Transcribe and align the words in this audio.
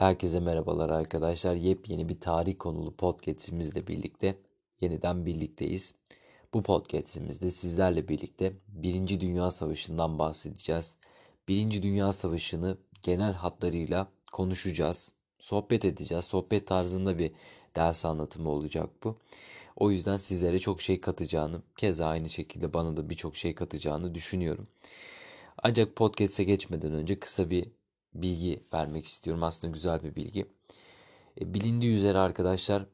Herkese 0.00 0.40
merhabalar 0.40 0.90
arkadaşlar. 0.90 1.54
Yepyeni 1.54 2.08
bir 2.08 2.20
tarih 2.20 2.54
konulu 2.58 2.96
podcast'imizle 2.96 3.86
birlikte 3.86 4.38
yeniden 4.80 5.26
birlikteyiz. 5.26 5.94
Bu 6.54 6.62
podcast'imizde 6.62 7.50
sizlerle 7.50 8.08
birlikte 8.08 8.52
Birinci 8.68 9.20
Dünya 9.20 9.50
Savaşı'ndan 9.50 10.18
bahsedeceğiz. 10.18 10.96
Birinci 11.48 11.82
Dünya 11.82 12.12
Savaşı'nı 12.12 12.78
genel 13.02 13.32
hatlarıyla 13.32 14.08
konuşacağız. 14.32 15.12
Sohbet 15.38 15.84
edeceğiz. 15.84 16.24
Sohbet 16.24 16.66
tarzında 16.66 17.18
bir 17.18 17.32
ders 17.76 18.04
anlatımı 18.04 18.50
olacak 18.50 18.90
bu. 19.04 19.16
O 19.76 19.90
yüzden 19.90 20.16
sizlere 20.16 20.58
çok 20.58 20.82
şey 20.82 21.00
katacağını, 21.00 21.62
keza 21.76 22.06
aynı 22.06 22.28
şekilde 22.28 22.72
bana 22.72 22.96
da 22.96 23.10
birçok 23.10 23.36
şey 23.36 23.54
katacağını 23.54 24.14
düşünüyorum. 24.14 24.66
Ancak 25.62 25.96
podcast'e 25.96 26.44
geçmeden 26.44 26.92
önce 26.92 27.20
kısa 27.20 27.50
bir 27.50 27.68
bilgi 28.14 28.64
vermek 28.74 29.06
istiyorum. 29.06 29.42
Aslında 29.42 29.72
güzel 29.72 30.02
bir 30.02 30.16
bilgi. 30.16 30.46
E, 31.40 31.54
bilindiği 31.54 31.94
üzere 31.94 32.18
arkadaşlar 32.18 32.86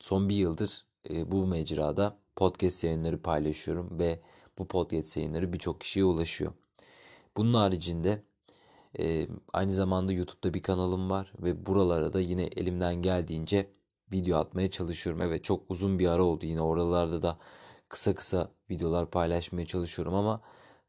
son 0.00 0.28
bir 0.28 0.34
yıldır 0.34 0.84
e, 1.10 1.32
bu 1.32 1.46
mecrada 1.46 2.18
podcast 2.36 2.84
yayınları 2.84 3.22
paylaşıyorum 3.22 3.98
ve 3.98 4.20
bu 4.58 4.68
podcast 4.68 5.16
yayınları 5.16 5.52
birçok 5.52 5.80
kişiye 5.80 6.04
ulaşıyor. 6.04 6.52
Bunun 7.36 7.54
haricinde 7.54 8.22
e, 8.98 9.28
aynı 9.52 9.74
zamanda 9.74 10.12
YouTube'da 10.12 10.54
bir 10.54 10.62
kanalım 10.62 11.10
var 11.10 11.32
ve 11.42 11.66
buralara 11.66 12.12
da 12.12 12.20
yine 12.20 12.42
elimden 12.42 12.94
geldiğince 12.94 13.70
video 14.12 14.38
atmaya 14.38 14.70
çalışıyorum. 14.70 15.22
Evet 15.22 15.44
çok 15.44 15.70
uzun 15.70 15.98
bir 15.98 16.06
ara 16.08 16.22
oldu 16.22 16.46
yine 16.46 16.60
oralarda 16.60 17.22
da 17.22 17.38
kısa 17.88 18.14
kısa 18.14 18.50
videolar 18.70 19.10
paylaşmaya 19.10 19.66
çalışıyorum 19.66 20.14
ama 20.14 20.40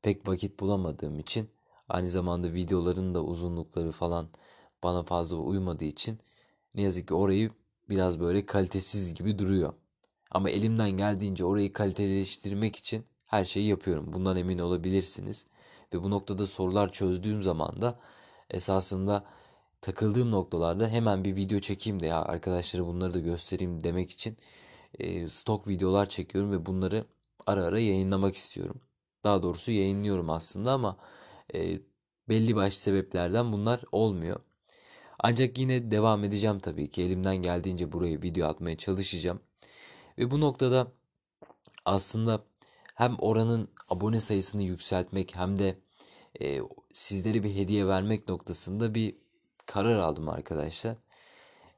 pek 0.01 0.27
vakit 0.27 0.59
bulamadığım 0.59 1.19
için 1.19 1.49
Aynı 1.89 2.09
zamanda 2.09 2.53
videoların 2.53 3.15
da 3.15 3.23
uzunlukları 3.23 3.91
falan 3.91 4.29
bana 4.83 5.03
fazla 5.03 5.37
uymadığı 5.37 5.85
için 5.85 6.19
ne 6.75 6.81
yazık 6.81 7.07
ki 7.07 7.13
orayı 7.13 7.51
biraz 7.89 8.19
böyle 8.19 8.45
kalitesiz 8.45 9.13
gibi 9.13 9.39
duruyor. 9.39 9.73
Ama 10.31 10.49
elimden 10.49 10.89
geldiğince 10.91 11.45
orayı 11.45 11.73
kaliteleştirmek 11.73 12.75
için 12.75 13.05
her 13.25 13.45
şeyi 13.45 13.67
yapıyorum. 13.67 14.13
Bundan 14.13 14.37
emin 14.37 14.59
olabilirsiniz. 14.59 15.45
Ve 15.93 16.03
bu 16.03 16.09
noktada 16.09 16.47
sorular 16.47 16.91
çözdüğüm 16.91 17.43
zaman 17.43 17.81
da 17.81 17.99
esasında 18.49 19.25
takıldığım 19.81 20.31
noktalarda 20.31 20.87
hemen 20.87 21.23
bir 21.23 21.35
video 21.35 21.59
çekeyim 21.59 21.99
de 21.99 22.05
ya 22.05 22.21
arkadaşlara 22.21 22.85
bunları 22.85 23.13
da 23.13 23.19
göstereyim 23.19 23.83
demek 23.83 24.11
için 24.11 24.37
e, 24.99 25.27
stok 25.29 25.67
videolar 25.67 26.09
çekiyorum 26.09 26.51
ve 26.51 26.65
bunları 26.65 27.05
ara 27.47 27.63
ara 27.63 27.79
yayınlamak 27.79 28.35
istiyorum. 28.35 28.81
Daha 29.23 29.43
doğrusu 29.43 29.71
yayınlıyorum 29.71 30.29
aslında 30.29 30.71
ama 30.71 30.97
e, 31.55 31.79
belli 32.29 32.55
başlı 32.55 32.79
sebeplerden 32.79 33.51
bunlar 33.51 33.81
olmuyor. 33.91 34.39
Ancak 35.19 35.57
yine 35.57 35.91
devam 35.91 36.23
edeceğim 36.23 36.59
tabii 36.59 36.89
ki. 36.89 37.01
Elimden 37.01 37.35
geldiğince 37.35 37.91
buraya 37.91 38.21
video 38.21 38.47
atmaya 38.47 38.77
çalışacağım. 38.77 39.39
Ve 40.17 40.31
bu 40.31 40.41
noktada 40.41 40.91
aslında 41.85 42.43
hem 42.95 43.15
oranın 43.19 43.69
abone 43.89 44.19
sayısını 44.19 44.63
yükseltmek 44.63 45.35
hem 45.35 45.59
de 45.59 45.77
e, 46.41 46.59
sizlere 46.93 47.43
bir 47.43 47.55
hediye 47.55 47.87
vermek 47.87 48.29
noktasında 48.29 48.95
bir 48.95 49.15
karar 49.65 49.95
aldım 49.99 50.29
arkadaşlar 50.29 50.95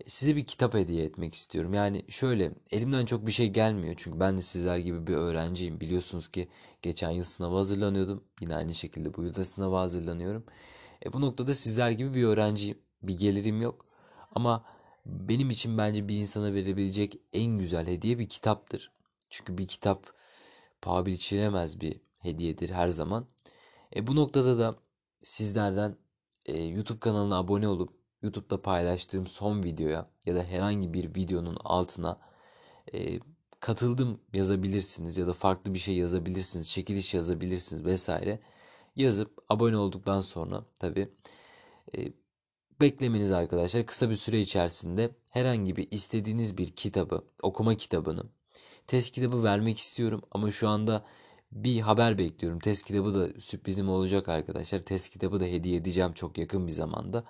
size 0.07 0.35
bir 0.35 0.45
kitap 0.45 0.73
hediye 0.73 1.05
etmek 1.05 1.35
istiyorum. 1.35 1.73
Yani 1.73 2.05
şöyle 2.09 2.51
elimden 2.71 3.05
çok 3.05 3.25
bir 3.25 3.31
şey 3.31 3.49
gelmiyor. 3.49 3.95
Çünkü 3.97 4.19
ben 4.19 4.37
de 4.37 4.41
sizler 4.41 4.77
gibi 4.77 5.07
bir 5.07 5.13
öğrenciyim. 5.13 5.79
Biliyorsunuz 5.79 6.27
ki 6.27 6.47
geçen 6.81 7.11
yıl 7.11 7.23
sınava 7.23 7.57
hazırlanıyordum. 7.57 8.23
Yine 8.41 8.55
aynı 8.55 8.75
şekilde 8.75 9.13
bu 9.13 9.23
yılda 9.23 9.43
sınava 9.43 9.81
hazırlanıyorum. 9.81 10.45
E, 11.05 11.13
bu 11.13 11.21
noktada 11.21 11.53
sizler 11.55 11.91
gibi 11.91 12.13
bir 12.13 12.23
öğrenciyim. 12.23 12.77
Bir 13.03 13.17
gelirim 13.17 13.61
yok. 13.61 13.85
Ama 14.35 14.65
benim 15.05 15.49
için 15.49 15.77
bence 15.77 16.07
bir 16.09 16.17
insana 16.17 16.53
verebilecek 16.53 17.19
en 17.33 17.57
güzel 17.59 17.87
hediye 17.87 18.19
bir 18.19 18.29
kitaptır. 18.29 18.91
Çünkü 19.29 19.57
bir 19.57 19.67
kitap 19.67 20.13
paha 20.81 21.05
biçilemez 21.05 21.81
bir 21.81 22.01
hediyedir 22.19 22.69
her 22.69 22.89
zaman. 22.89 23.27
E, 23.95 24.07
bu 24.07 24.15
noktada 24.15 24.59
da 24.59 24.75
sizlerden 25.23 25.97
e, 26.45 26.63
YouTube 26.63 26.99
kanalına 26.99 27.37
abone 27.37 27.67
olup 27.67 28.00
YouTube'da 28.21 28.61
paylaştığım 28.61 29.27
son 29.27 29.63
videoya 29.63 30.09
ya 30.25 30.35
da 30.35 30.43
herhangi 30.43 30.93
bir 30.93 31.15
videonun 31.15 31.57
altına 31.63 32.19
e, 32.93 33.19
katıldım 33.59 34.19
yazabilirsiniz 34.33 35.17
ya 35.17 35.27
da 35.27 35.33
farklı 35.33 35.73
bir 35.73 35.79
şey 35.79 35.95
yazabilirsiniz, 35.95 36.71
çekiliş 36.71 37.13
yazabilirsiniz 37.13 37.85
vesaire. 37.85 38.39
Yazıp 38.95 39.43
abone 39.49 39.77
olduktan 39.77 40.21
sonra 40.21 40.65
tabi 40.79 41.09
e, 41.97 42.13
beklemeniz 42.81 43.31
arkadaşlar 43.31 43.85
kısa 43.85 44.09
bir 44.09 44.15
süre 44.15 44.41
içerisinde 44.41 45.09
herhangi 45.29 45.75
bir 45.75 45.87
istediğiniz 45.91 46.57
bir 46.57 46.71
kitabı, 46.71 47.25
okuma 47.41 47.75
kitabını, 47.75 48.23
test 48.87 49.11
kitabı 49.11 49.43
vermek 49.43 49.77
istiyorum 49.77 50.21
ama 50.31 50.51
şu 50.51 50.69
anda 50.69 51.05
bir 51.51 51.81
haber 51.81 52.17
bekliyorum. 52.17 52.59
Test 52.59 52.85
kitabı 52.85 53.15
da 53.15 53.39
sürprizim 53.39 53.89
olacak 53.89 54.29
arkadaşlar. 54.29 54.79
Test 54.79 55.09
kitabı 55.09 55.39
da 55.39 55.45
hediye 55.45 55.75
edeceğim 55.75 56.13
çok 56.13 56.37
yakın 56.37 56.67
bir 56.67 56.71
zamanda. 56.71 57.23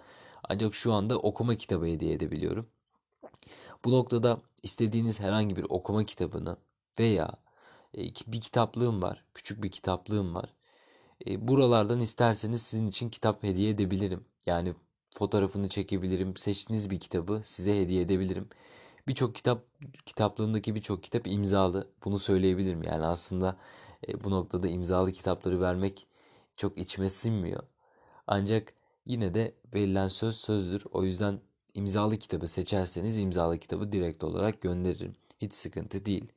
Ancak 0.44 0.76
şu 0.76 0.94
anda 0.94 1.18
okuma 1.18 1.56
kitabı 1.56 1.86
hediye 1.86 2.14
edebiliyorum. 2.14 2.68
Bu 3.86 3.92
noktada 3.92 4.42
istediğiniz 4.64 5.20
herhangi 5.20 5.56
bir 5.56 5.66
okuma 5.70 6.04
kitabını 6.04 6.58
veya 7.00 7.31
e, 7.98 8.02
bir 8.28 8.42
kitaplığım 8.42 9.02
var, 9.02 9.26
küçük 9.34 9.64
bir 9.64 9.72
kitaplığım 9.72 10.36
var. 10.36 10.54
E, 11.28 11.48
buralardan 11.48 12.00
isterseniz 12.00 12.62
sizin 12.62 12.88
için 12.88 13.10
kitap 13.10 13.44
hediye 13.44 13.70
edebilirim. 13.70 14.26
Yani 14.46 14.74
fotoğrafını 15.16 15.70
çekebilirim, 15.70 16.38
seçtiğiniz 16.38 16.90
bir 16.90 17.00
kitabı 17.00 17.42
size 17.44 17.81
hediye 17.81 18.02
edebilirim. 18.02 18.50
Birçok 19.08 19.36
kitap, 19.36 19.64
kitaplığımdaki 20.06 20.76
birçok 20.76 21.04
kitap 21.04 21.28
imzalı. 21.28 21.88
Bunu 22.06 22.20
söyleyebilirim. 22.20 22.84
Yani 22.84 23.06
aslında 23.06 23.58
e, 24.07 24.23
bu 24.23 24.31
noktada 24.31 24.67
imzalı 24.67 25.12
kitapları 25.12 25.62
vermek 25.62 26.07
çok 26.57 26.78
içime 26.78 27.09
sinmiyor. 27.09 27.63
Ancak 28.28 28.73
Yine 29.06 29.34
de 29.34 29.56
verilen 29.73 30.07
söz 30.07 30.35
sözdür. 30.35 30.84
O 30.91 31.03
yüzden 31.03 31.39
imzalı 31.73 32.17
kitabı 32.17 32.47
seçerseniz 32.47 33.17
imzalı 33.17 33.57
kitabı 33.59 33.91
direkt 33.91 34.23
olarak 34.23 34.62
gönderirim. 34.62 35.16
Hiç 35.41 35.53
sıkıntı 35.53 36.06
değil. 36.06 36.31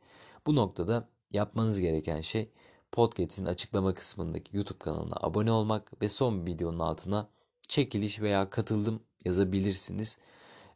Bu 0.47 0.56
noktada 0.56 1.08
yapmanız 1.30 1.80
gereken 1.80 2.20
şey 2.20 2.50
podcast'in 2.92 3.47
açıklama 3.47 3.94
kısmındaki 3.94 4.56
YouTube 4.56 4.78
kanalına 4.78 5.14
abone 5.20 5.52
olmak 5.52 6.02
ve 6.02 6.08
son 6.08 6.46
videonun 6.46 6.78
altına 6.78 7.28
çekiliş 7.69 8.20
veya 8.20 8.50
katıldım 8.50 9.00
yazabilirsiniz. 9.25 10.19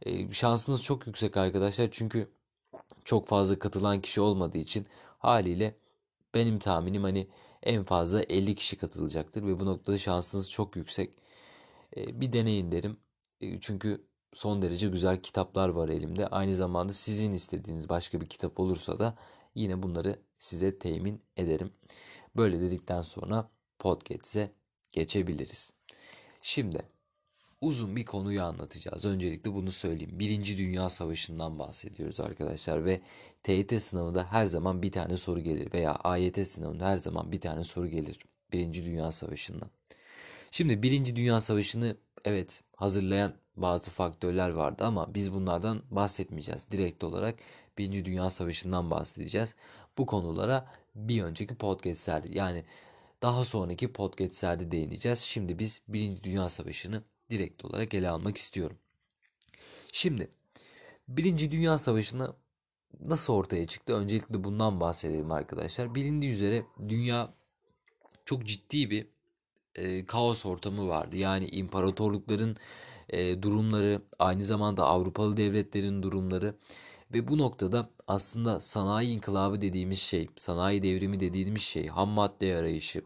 Ee, 0.03 0.33
şansınız 0.33 0.83
çok 0.83 1.07
yüksek 1.07 1.37
arkadaşlar 1.37 1.89
çünkü 1.93 2.29
çok 3.05 3.27
fazla 3.27 3.59
katılan 3.59 4.01
kişi 4.01 4.21
olmadığı 4.21 4.59
için 4.59 4.87
haliyle 5.19 5.75
benim 6.35 6.59
tahminim 6.59 7.03
hani 7.03 7.29
en 7.63 7.85
fazla 7.85 8.23
50 8.23 8.55
kişi 8.55 8.77
katılacaktır 8.79 9.43
ve 9.43 9.61
bu 9.61 9.67
noktada 9.67 9.99
şansınız 9.99 10.51
çok 10.51 10.77
yüksek. 10.77 11.19
Bir 11.97 12.33
deneyin 12.33 12.73
derim. 12.73 12.97
Çünkü 13.61 14.07
son 14.33 14.63
derece 14.63 14.89
güzel 14.89 15.23
kitaplar 15.23 15.69
var 15.69 15.89
elimde. 15.89 16.27
Aynı 16.27 16.55
zamanda 16.55 16.93
sizin 16.93 17.33
istediğiniz 17.33 17.89
başka 17.89 18.21
bir 18.21 18.27
kitap 18.27 18.61
olursa 18.61 18.99
da 18.99 19.19
yine 19.55 19.83
bunları 19.83 20.19
size 20.39 20.79
temin 20.79 21.23
ederim. 21.37 21.73
Böyle 22.37 22.61
dedikten 22.61 23.03
sonra 23.03 23.51
podcast'e 23.79 24.53
geçebiliriz. 24.91 25.73
Şimdi 26.43 26.83
uzun 27.61 27.97
bir 27.97 28.05
konuyu 28.05 28.43
anlatacağız. 28.43 29.05
Öncelikle 29.05 29.55
bunu 29.55 29.73
söyleyeyim. 29.73 30.19
Birinci 30.19 30.59
Dünya 30.59 30.91
Savaşı'ndan 30.91 31.59
bahsediyoruz 31.59 32.21
arkadaşlar 32.21 32.85
ve 32.85 33.01
TYT 33.43 33.83
sınavında 33.83 34.33
her 34.33 34.47
zaman 34.47 34.83
bir 34.83 34.93
tane 34.93 35.17
soru 35.17 35.41
gelir 35.41 35.73
veya 35.73 35.95
AYT 35.95 36.47
sınavında 36.49 36.87
her 36.87 36.99
zaman 36.99 37.33
bir 37.33 37.41
tane 37.41 37.65
soru 37.65 37.87
gelir. 37.87 38.19
Birinci 38.53 38.85
Dünya 38.85 39.13
Savaşı'ndan. 39.13 39.71
Şimdi 40.51 40.83
Birinci 40.83 41.17
Dünya 41.17 41.41
Savaşı'nı 41.41 41.97
evet 42.25 42.63
hazırlayan 42.77 43.35
bazı 43.57 43.91
faktörler 43.91 44.51
vardı 44.51 44.85
ama 44.85 45.15
biz 45.15 45.33
bunlardan 45.33 45.83
bahsetmeyeceğiz. 45.91 46.71
Direkt 46.71 47.05
olarak 47.05 47.39
Birinci 47.79 48.05
Dünya 48.05 48.31
Savaşı'ndan 48.31 48.91
bahsedeceğiz. 48.91 49.55
Bu 49.99 50.07
konulara 50.07 50.71
bir 50.95 51.23
önceki 51.23 51.55
podcastlerde 51.55 52.29
yani 52.31 52.65
daha 53.23 53.45
sonraki 53.45 53.93
podcastlerde 53.93 54.71
değineceğiz. 54.71 55.19
Şimdi 55.19 55.59
biz 55.59 55.83
Birinci 55.89 56.25
Dünya 56.25 56.49
Savaşı'nı 56.49 57.03
direkt 57.31 57.65
olarak 57.65 57.95
ele 57.95 58.09
almak 58.09 58.37
istiyorum. 58.37 58.77
Şimdi 59.93 60.31
Birinci 61.09 61.51
Dünya 61.51 61.79
Savaşı'nı 61.79 62.35
nasıl 63.01 63.33
ortaya 63.33 63.67
çıktı? 63.67 63.95
Öncelikle 63.95 64.45
bundan 64.45 64.81
bahsedelim 64.81 65.33
arkadaşlar. 65.33 65.95
Bilindiği 65.95 66.31
üzere 66.31 66.65
dünya 66.89 67.35
çok 68.25 68.47
ciddi 68.47 68.91
bir 68.91 69.07
e, 69.75 70.07
kaos 70.07 70.47
ortamı 70.47 70.89
vardı. 70.89 71.17
Yani 71.17 71.47
imparatorlukların 71.47 72.57
e, 73.09 73.43
durumları, 73.43 74.03
aynı 74.19 74.45
zamanda 74.45 74.85
Avrupalı 74.85 75.37
devletlerin 75.37 76.03
durumları 76.03 76.55
ve 77.15 77.29
bu 77.29 77.39
noktada 77.39 77.91
aslında 78.07 78.61
sanayi 78.61 79.09
inkılabı 79.09 79.61
dediğimiz 79.61 79.99
şey, 79.99 80.29
sanayi 80.37 80.83
devrimi 80.83 81.21
dediğimiz 81.21 81.63
şey, 81.63 81.87
ham 81.87 82.09
madde 82.09 82.57
arayışı. 82.57 83.03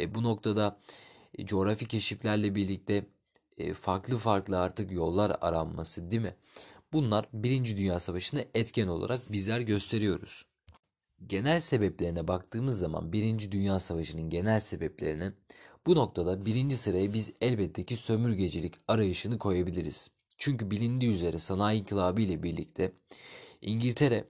E, 0.00 0.14
bu 0.14 0.22
noktada 0.22 0.80
e, 1.38 1.46
coğrafi 1.46 1.88
keşiflerle 1.88 2.54
birlikte 2.54 3.06
farklı 3.74 4.18
farklı 4.18 4.60
artık 4.60 4.92
yollar 4.92 5.36
aranması 5.40 6.10
değil 6.10 6.22
mi? 6.22 6.36
Bunlar 6.92 7.28
Birinci 7.32 7.76
Dünya 7.76 8.00
Savaşı'nda 8.00 8.44
etken 8.54 8.86
olarak 8.86 9.32
bizler 9.32 9.60
gösteriyoruz. 9.60 10.46
Genel 11.26 11.60
sebeplerine 11.60 12.28
baktığımız 12.28 12.78
zaman 12.78 13.12
Birinci 13.12 13.52
Dünya 13.52 13.78
Savaşı'nın 13.78 14.30
genel 14.30 14.60
sebeplerine 14.60 15.32
bu 15.86 15.94
noktada 15.94 16.46
birinci 16.46 16.76
sıraya 16.76 17.12
biz 17.12 17.32
elbette 17.40 17.84
ki 17.84 17.96
sömürgecilik 17.96 18.74
arayışını 18.88 19.38
koyabiliriz. 19.38 20.10
Çünkü 20.38 20.70
bilindiği 20.70 21.10
üzere 21.10 21.38
sanayi 21.38 21.80
inkılabı 21.80 22.20
ile 22.20 22.42
birlikte 22.42 22.92
İngiltere 23.62 24.24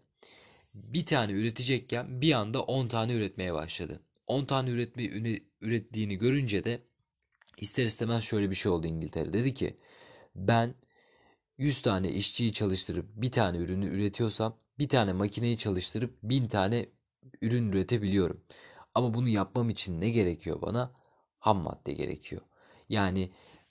bir 0.75 1.07
tane 1.07 1.33
üretecekken 1.33 2.21
bir 2.21 2.33
anda 2.33 2.63
10 2.63 2.89
tane 2.89 3.15
üretmeye 3.15 3.55
başladı. 3.55 4.01
10 4.27 4.45
tane 4.45 4.71
üretme, 4.71 5.05
ürettiğini 5.61 6.19
görünce 6.19 6.65
de 6.65 6.81
ister 7.57 7.85
istemez 7.85 8.25
şöyle 8.25 8.51
bir 8.51 8.55
şey 8.55 8.73
oldu 8.73 8.87
İngiltere. 8.87 9.33
Dedi 9.33 9.55
ki 9.55 9.77
ben 10.35 10.75
100 11.59 11.83
tane 11.83 12.11
işçiyi 12.11 12.53
çalıştırıp 12.53 13.07
bir 13.15 13.31
tane 13.31 13.59
ürünü 13.59 13.87
üretiyorsam 13.87 14.59
bir 14.79 14.89
tane 14.89 15.13
makineyi 15.13 15.59
çalıştırıp 15.59 16.19
1000 16.23 16.49
tane 16.49 16.89
ürün 17.43 17.73
üretebiliyorum. 17.73 18.45
Ama 18.95 19.15
bunu 19.15 19.29
yapmam 19.29 19.71
için 19.71 20.01
ne 20.01 20.11
gerekiyor 20.11 20.63
bana? 20.63 20.93
Ham 21.39 21.59
madde 21.59 21.93
gerekiyor. 21.93 22.43
Yani 22.89 23.31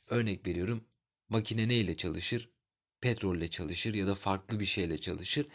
örnek 0.09 0.47
veriyorum 0.47 0.83
makine 1.29 1.67
neyle 1.67 1.97
çalışır? 1.97 2.49
Petrolle 3.01 3.47
çalışır 3.47 3.93
ya 3.93 4.07
da 4.07 4.15
farklı 4.15 4.59
bir 4.59 4.65
şeyle 4.65 4.97
çalışır. 4.97 5.47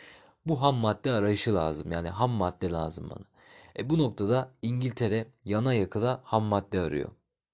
Bu 0.47 0.63
ham 0.63 0.77
madde 0.77 1.13
arayışı 1.13 1.55
lazım. 1.55 1.93
Yani 1.93 2.09
ham 2.09 2.31
madde 2.31 2.71
lazım 2.71 3.11
bana. 3.11 3.25
E 3.79 3.91
bu 3.91 3.99
noktada 3.99 4.55
İngiltere 4.63 5.27
yana 5.45 5.75
yakıla 5.75 6.21
ham 6.25 6.43
madde 6.43 6.81
arıyor. 6.81 7.11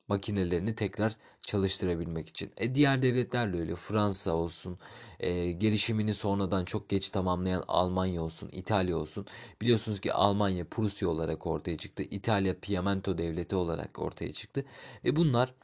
Makinelerini 0.08 0.74
tekrar 0.74 1.16
çalıştırabilmek 1.40 2.28
için. 2.28 2.52
E 2.56 2.74
diğer 2.74 3.02
devletler 3.02 3.52
de 3.52 3.58
öyle. 3.58 3.76
Fransa 3.76 4.32
olsun, 4.32 4.78
e, 5.20 5.52
gelişimini 5.52 6.14
sonradan 6.14 6.64
çok 6.64 6.88
geç 6.88 7.08
tamamlayan 7.08 7.64
Almanya 7.68 8.22
olsun, 8.22 8.48
İtalya 8.52 8.96
olsun. 8.96 9.26
Biliyorsunuz 9.60 10.00
ki 10.00 10.12
Almanya 10.12 10.64
Prusya 10.64 11.08
olarak 11.08 11.46
ortaya 11.46 11.76
çıktı. 11.76 12.02
İtalya 12.02 12.60
Piemento 12.60 13.18
devleti 13.18 13.56
olarak 13.56 13.98
ortaya 13.98 14.32
çıktı. 14.32 14.64
Ve 15.04 15.16
bunlar 15.16 15.54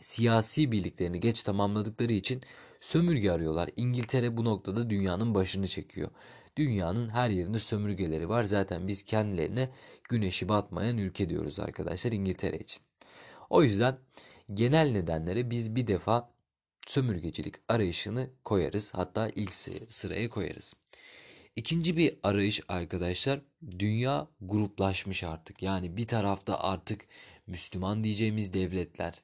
siyasi 0.00 0.72
birliklerini 0.72 1.20
geç 1.20 1.42
tamamladıkları 1.42 2.12
için 2.12 2.42
sömürge 2.80 3.30
arıyorlar. 3.30 3.70
İngiltere 3.76 4.36
bu 4.36 4.44
noktada 4.44 4.90
dünyanın 4.90 5.34
başını 5.34 5.68
çekiyor. 5.68 6.10
Dünyanın 6.56 7.08
her 7.08 7.30
yerinde 7.30 7.58
sömürgeleri 7.58 8.28
var. 8.28 8.44
Zaten 8.44 8.88
biz 8.88 9.02
kendilerine 9.02 9.70
güneşi 10.08 10.48
batmayan 10.48 10.98
ülke 10.98 11.28
diyoruz 11.28 11.60
arkadaşlar 11.60 12.12
İngiltere 12.12 12.58
için. 12.58 12.82
O 13.52 13.62
yüzden 13.62 13.98
genel 14.54 14.90
nedenlere 14.90 15.50
biz 15.50 15.76
bir 15.76 15.86
defa 15.86 16.30
sömürgecilik 16.86 17.54
arayışını 17.68 18.30
koyarız. 18.44 18.94
Hatta 18.94 19.28
ilk 19.28 19.54
sıraya 19.88 20.28
koyarız. 20.28 20.74
İkinci 21.56 21.96
bir 21.96 22.18
arayış 22.22 22.60
arkadaşlar 22.68 23.40
dünya 23.78 24.28
gruplaşmış 24.40 25.24
artık. 25.24 25.62
Yani 25.62 25.96
bir 25.96 26.06
tarafta 26.06 26.60
artık 26.60 27.04
Müslüman 27.46 28.04
diyeceğimiz 28.04 28.52
devletler, 28.52 29.14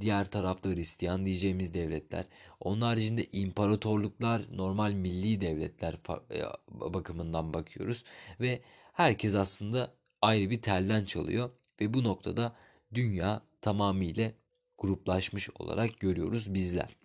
diğer 0.00 0.30
tarafta 0.30 0.70
Hristiyan 0.70 1.26
diyeceğimiz 1.26 1.74
devletler, 1.74 2.24
onun 2.60 2.80
haricinde 2.80 3.26
imparatorluklar, 3.32 4.42
normal 4.52 4.92
milli 4.92 5.40
devletler 5.40 5.98
e, 6.30 6.42
bakımından 6.68 7.54
bakıyoruz 7.54 8.04
ve 8.40 8.60
herkes 8.92 9.34
aslında 9.34 9.94
ayrı 10.22 10.50
bir 10.50 10.62
telden 10.62 11.04
çalıyor 11.04 11.50
ve 11.80 11.94
bu 11.94 12.04
noktada 12.04 12.56
dünya 12.94 13.42
tamamıyla 13.60 14.32
gruplaşmış 14.78 15.50
olarak 15.58 16.00
görüyoruz 16.00 16.54
bizler. 16.54 16.96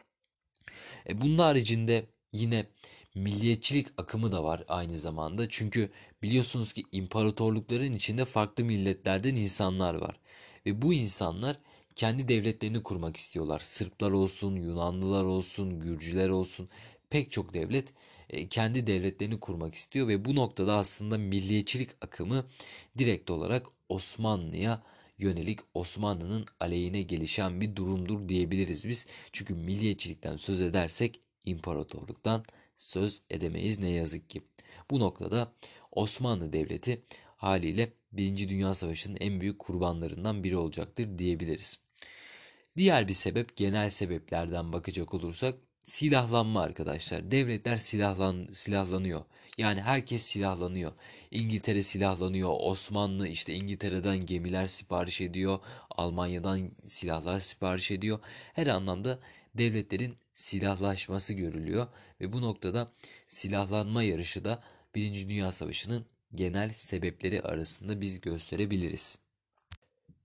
E 1.09 1.21
bunun 1.21 1.37
haricinde 1.37 2.05
yine 2.33 2.65
milliyetçilik 3.15 3.87
akımı 3.97 4.31
da 4.31 4.43
var 4.43 4.63
aynı 4.67 4.97
zamanda. 4.97 5.49
Çünkü 5.49 5.89
biliyorsunuz 6.21 6.73
ki 6.73 6.83
imparatorlukların 6.91 7.93
içinde 7.93 8.25
farklı 8.25 8.63
milletlerden 8.63 9.35
insanlar 9.35 9.93
var. 9.93 10.19
Ve 10.65 10.81
bu 10.81 10.93
insanlar 10.93 11.57
kendi 11.95 12.27
devletlerini 12.27 12.83
kurmak 12.83 13.17
istiyorlar. 13.17 13.59
Sırplar 13.59 14.11
olsun, 14.11 14.55
Yunanlılar 14.55 15.23
olsun, 15.23 15.79
Gürcüler 15.79 16.29
olsun 16.29 16.69
pek 17.09 17.31
çok 17.31 17.53
devlet 17.53 17.93
e, 18.29 18.47
kendi 18.47 18.87
devletlerini 18.87 19.39
kurmak 19.39 19.75
istiyor 19.75 20.07
ve 20.07 20.25
bu 20.25 20.35
noktada 20.35 20.75
aslında 20.77 21.17
milliyetçilik 21.17 21.89
akımı 22.01 22.45
direkt 22.97 23.31
olarak 23.31 23.65
Osmanlı'ya 23.89 24.83
yönelik 25.21 25.59
Osmanlı'nın 25.73 26.45
aleyhine 26.59 27.01
gelişen 27.01 27.61
bir 27.61 27.75
durumdur 27.75 28.29
diyebiliriz 28.29 28.87
biz. 28.87 29.07
Çünkü 29.31 29.53
milliyetçilikten 29.55 30.37
söz 30.37 30.61
edersek 30.61 31.21
imparatorluktan 31.45 32.43
söz 32.77 33.21
edemeyiz 33.29 33.79
ne 33.79 33.89
yazık 33.89 34.29
ki. 34.29 34.41
Bu 34.89 34.99
noktada 34.99 35.53
Osmanlı 35.91 36.53
Devleti 36.53 37.01
haliyle 37.35 37.93
Birinci 38.11 38.49
Dünya 38.49 38.73
Savaşı'nın 38.73 39.17
en 39.19 39.41
büyük 39.41 39.59
kurbanlarından 39.59 40.43
biri 40.43 40.57
olacaktır 40.57 41.17
diyebiliriz. 41.17 41.79
Diğer 42.77 43.07
bir 43.07 43.13
sebep 43.13 43.57
genel 43.57 43.89
sebeplerden 43.89 44.73
bakacak 44.73 45.13
olursak 45.13 45.55
silahlanma 45.83 46.61
arkadaşlar. 46.61 47.31
Devletler 47.31 47.77
silahlan, 47.77 48.47
silahlanıyor. 48.53 49.21
Yani 49.57 49.81
herkes 49.81 50.21
silahlanıyor. 50.23 50.91
İngiltere 51.31 51.83
silahlanıyor. 51.83 52.49
Osmanlı 52.59 53.27
işte 53.27 53.53
İngiltere'den 53.53 54.25
gemiler 54.25 54.67
sipariş 54.67 55.21
ediyor. 55.21 55.59
Almanya'dan 55.89 56.71
silahlar 56.85 57.39
sipariş 57.39 57.91
ediyor. 57.91 58.19
Her 58.53 58.67
anlamda 58.67 59.19
devletlerin 59.55 60.15
silahlaşması 60.33 61.33
görülüyor 61.33 61.87
ve 62.21 62.33
bu 62.33 62.41
noktada 62.41 62.89
silahlanma 63.27 64.03
yarışı 64.03 64.45
da 64.45 64.63
Birinci 64.95 65.29
Dünya 65.29 65.51
Savaşı'nın 65.51 66.05
genel 66.35 66.69
sebepleri 66.69 67.41
arasında 67.41 68.01
biz 68.01 68.21
gösterebiliriz. 68.21 69.17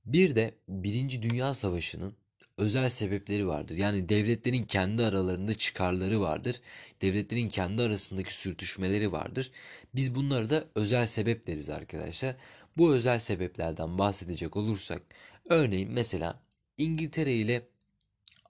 Bir 0.05 0.35
de 0.35 0.55
Birinci 0.69 1.23
Dünya 1.23 1.55
Savaşı'nın 1.55 2.17
özel 2.59 2.89
sebepleri 2.89 3.47
vardır. 3.47 3.77
Yani 3.77 4.09
devletlerin 4.09 4.65
kendi 4.65 5.05
aralarında 5.05 5.55
çıkarları 5.55 6.21
vardır. 6.21 6.61
Devletlerin 7.03 7.49
kendi 7.49 7.83
arasındaki 7.83 8.35
sürtüşmeleri 8.35 9.13
vardır. 9.13 9.51
Biz 9.95 10.15
bunları 10.15 10.51
da 10.51 10.65
özel 10.75 11.07
sebep 11.07 11.47
deriz 11.47 11.71
arkadaşlar. 11.71 12.37
Bu 12.77 12.95
özel 12.95 13.19
sebeplerden 13.19 13.99
bahsedecek 13.99 14.57
olursak 14.57 15.03
örneğin 15.49 15.93
mesela 15.93 16.43
İngiltere 16.79 17.35
ile 17.35 17.63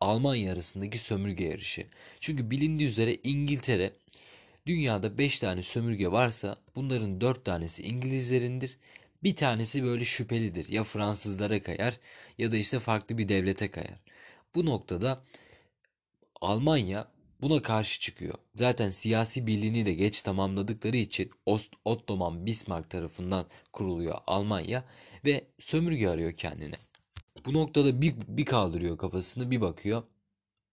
Almanya 0.01 0.53
arasındaki 0.53 0.99
sömürge 0.99 1.45
yarışı. 1.45 1.87
Çünkü 2.21 2.51
bilindiği 2.51 2.87
üzere 2.87 3.15
İngiltere 3.25 3.93
dünyada 4.67 5.19
5 5.19 5.41
tane 5.41 5.63
sömürge 5.63 6.13
varsa 6.13 6.57
bunların 6.75 7.21
4 7.21 7.45
tanesi 7.45 7.83
İngilizlerindir. 7.83 8.79
Bir 9.23 9.37
tanesi 9.37 9.85
böyle 9.85 10.05
şüphelidir. 10.05 10.69
Ya 10.69 10.85
Fransızlara 10.85 11.63
kayar 11.63 12.01
ya 12.39 12.53
da 12.53 12.57
işte 12.57 12.81
farklı 12.81 13.19
bir 13.19 13.29
devlete 13.29 13.71
kayar. 13.71 14.01
Bu 14.55 14.67
noktada 14.67 15.25
Almanya 16.41 17.09
buna 17.43 17.63
karşı 17.63 18.01
çıkıyor. 18.01 18.35
Zaten 18.55 18.91
siyasi 18.91 19.47
birliğini 19.47 19.87
de 19.87 19.95
geç 19.95 20.23
tamamladıkları 20.23 20.97
için 20.97 21.31
Ost 21.47 21.73
Ottoman 21.85 22.47
Bismarck 22.47 22.91
tarafından 22.91 23.47
kuruluyor 23.73 24.19
Almanya 24.27 24.85
ve 25.25 25.47
sömürge 25.59 26.09
arıyor 26.09 26.33
kendine. 26.33 26.75
Bu 27.47 27.53
noktada 27.53 28.01
bir, 28.01 28.15
bir 28.29 28.45
kaldırıyor 28.45 28.99
kafasını 28.99 29.51
bir 29.51 29.61
bakıyor. 29.61 30.03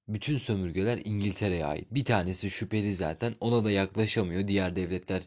Bütün 0.07 0.38
sömürgeler 0.38 1.01
İngiltere'ye 1.05 1.65
ait. 1.65 1.88
Bir 1.91 2.05
tanesi 2.05 2.50
şüpheli 2.50 2.93
zaten 2.93 3.35
ona 3.39 3.65
da 3.65 3.71
yaklaşamıyor. 3.71 4.47
Diğer 4.47 4.75
devletler 4.75 5.23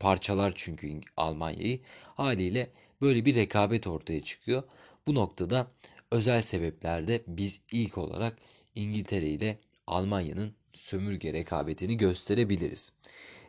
parçalar 0.00 0.52
çünkü 0.56 1.00
Almanya'yı. 1.16 1.80
Haliyle 2.04 2.70
böyle 3.00 3.24
bir 3.24 3.34
rekabet 3.34 3.86
ortaya 3.86 4.22
çıkıyor. 4.22 4.62
Bu 5.06 5.14
noktada 5.14 5.66
özel 6.10 6.42
sebeplerde 6.42 7.22
biz 7.26 7.60
ilk 7.72 7.98
olarak 7.98 8.36
İngiltere 8.74 9.26
ile 9.26 9.58
Almanya'nın 9.86 10.52
sömürge 10.72 11.32
rekabetini 11.32 11.96
gösterebiliriz. 11.96 12.92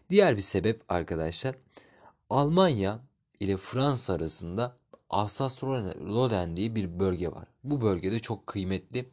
Diğer 0.10 0.38
bir 0.38 0.42
sebep 0.42 0.82
arkadaşlar 0.90 1.56
Almanya 2.30 3.00
ile 3.40 3.58
Fransa 3.58 4.14
arasında 4.14 4.78
Alsace-Lorraine 5.10 6.58
diye 6.58 6.76
bir 6.76 7.00
bölge 7.00 7.28
var. 7.32 7.48
Bu 7.64 7.82
bölgede 7.82 8.20
çok 8.20 8.48
kıymetli 8.48 9.10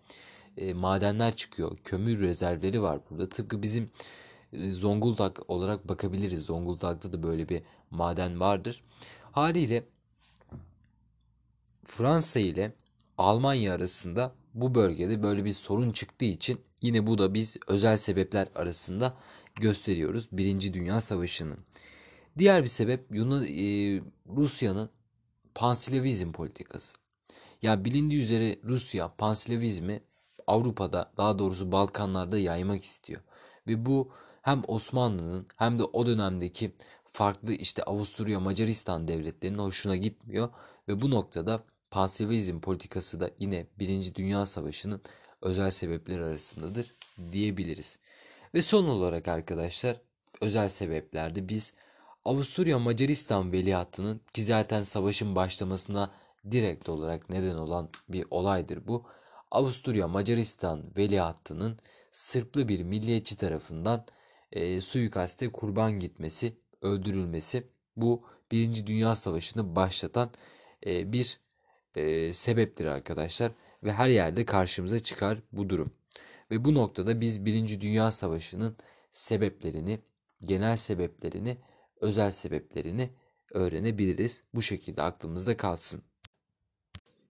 e, 0.57 0.75
madenler 0.75 1.37
çıkıyor. 1.37 1.77
Kömür 1.85 2.21
rezervleri 2.21 2.83
var 2.83 3.01
burada. 3.11 3.29
Tıpkı 3.29 3.63
bizim 3.63 3.91
Zonguldak 4.71 5.51
olarak 5.51 5.89
bakabiliriz. 5.89 6.45
Zonguldak'ta 6.45 7.13
da 7.13 7.23
böyle 7.23 7.49
bir 7.49 7.63
maden 7.91 8.41
vardır. 8.41 8.85
Haliyle 9.33 9.85
Fransa 11.85 12.41
ile 12.41 12.73
Almanya 13.19 13.75
arasında 13.75 14.35
bu 14.55 14.75
bölgede 14.75 15.23
böyle 15.23 15.45
bir 15.45 15.53
sorun 15.53 15.93
çıktığı 15.93 16.25
için 16.25 16.61
yine 16.83 17.07
bu 17.07 17.19
da 17.19 17.35
biz 17.35 17.57
özel 17.67 17.97
sebepler 17.97 18.49
arasında 18.55 19.15
gösteriyoruz 19.55 20.29
Birinci 20.33 20.75
Dünya 20.75 21.01
Savaşı'nın. 21.01 21.59
Diğer 22.39 22.63
bir 22.63 22.69
sebep 22.69 23.07
Yunan, 23.11 23.45
e, 23.45 24.01
Rusya'nın 24.37 24.91
Panslavizm 25.55 26.33
politikası. 26.33 26.97
Ya 27.63 27.85
bilindiği 27.85 28.21
üzere 28.21 28.59
Rusya 28.65 29.15
Panslavizmi 29.15 30.03
Avrupa'da 30.47 31.13
daha 31.17 31.39
doğrusu 31.39 31.73
Balkanlarda 31.73 32.39
yaymak 32.39 32.83
istiyor. 32.83 33.21
Ve 33.67 33.87
bu 33.87 34.13
hem 34.43 34.63
Osmanlı'nın 34.69 35.47
hem 35.57 35.79
de 35.79 35.85
o 35.85 36.07
dönemdeki 36.07 36.75
farklı 37.13 37.53
işte 37.53 37.83
Avusturya 37.83 38.41
Macaristan 38.41 39.09
devletlerinin 39.09 39.59
hoşuna 39.59 39.97
gitmiyor 39.97 40.49
ve 40.89 41.01
bu 41.01 41.11
noktada 41.11 41.65
Panslavizm 41.91 42.61
politikası 42.61 43.21
da 43.21 43.31
yine 43.39 43.67
Birinci 43.79 44.15
Dünya 44.15 44.47
Savaşı'nın 44.47 45.03
özel 45.43 45.71
sebepleri 45.71 46.25
arasındadır 46.25 46.93
diyebiliriz. 47.33 47.99
Ve 48.55 48.63
son 48.63 48.85
olarak 48.85 49.29
arkadaşlar 49.29 49.97
özel 50.41 50.69
sebeplerde 50.69 51.49
biz 51.49 51.75
Avusturya 52.25 52.79
Macaristan 52.79 53.53
veliahtının 53.53 54.21
ki 54.33 54.45
zaten 54.45 54.83
savaşın 54.83 55.37
başlamasına 55.37 56.11
direkt 56.51 56.89
olarak 56.89 57.31
neden 57.31 57.55
olan 57.55 57.89
bir 58.09 58.27
olaydır 58.31 58.87
bu. 58.87 59.07
Avusturya 59.51 60.09
Macaristan 60.09 60.83
veliahtının 60.97 61.79
Sırplı 62.11 62.69
bir 62.69 62.83
milliyetçi 62.83 63.37
tarafından 63.37 64.05
e, 64.53 64.81
suikaste 64.81 65.49
kurban 65.49 66.01
gitmesi, 66.01 66.57
öldürülmesi 66.83 67.67
bu 67.97 68.25
Birinci 68.53 68.87
Dünya 68.87 69.15
Savaşı'nı 69.15 69.77
başlatan 69.77 70.31
e, 70.87 71.13
bir 71.13 71.41
e, 71.97 72.33
sebeptir 72.33 72.87
arkadaşlar 72.87 73.53
ve 73.85 73.93
her 73.93 74.09
yerde 74.09 74.45
karşımıza 74.45 75.01
çıkar 75.01 75.39
bu 75.53 75.69
durum. 75.69 75.93
Ve 76.51 76.65
bu 76.65 76.75
noktada 76.75 77.21
biz 77.21 77.45
Birinci 77.45 77.81
Dünya 77.81 78.11
Savaşı'nın 78.11 78.77
sebeplerini, 79.13 80.01
genel 80.41 80.77
sebeplerini, 80.77 81.59
özel 82.01 82.31
sebeplerini 82.31 83.11
öğrenebiliriz. 83.51 84.43
Bu 84.55 84.63
şekilde 84.63 85.03
aklımızda 85.03 85.57
kalsın. 85.57 86.03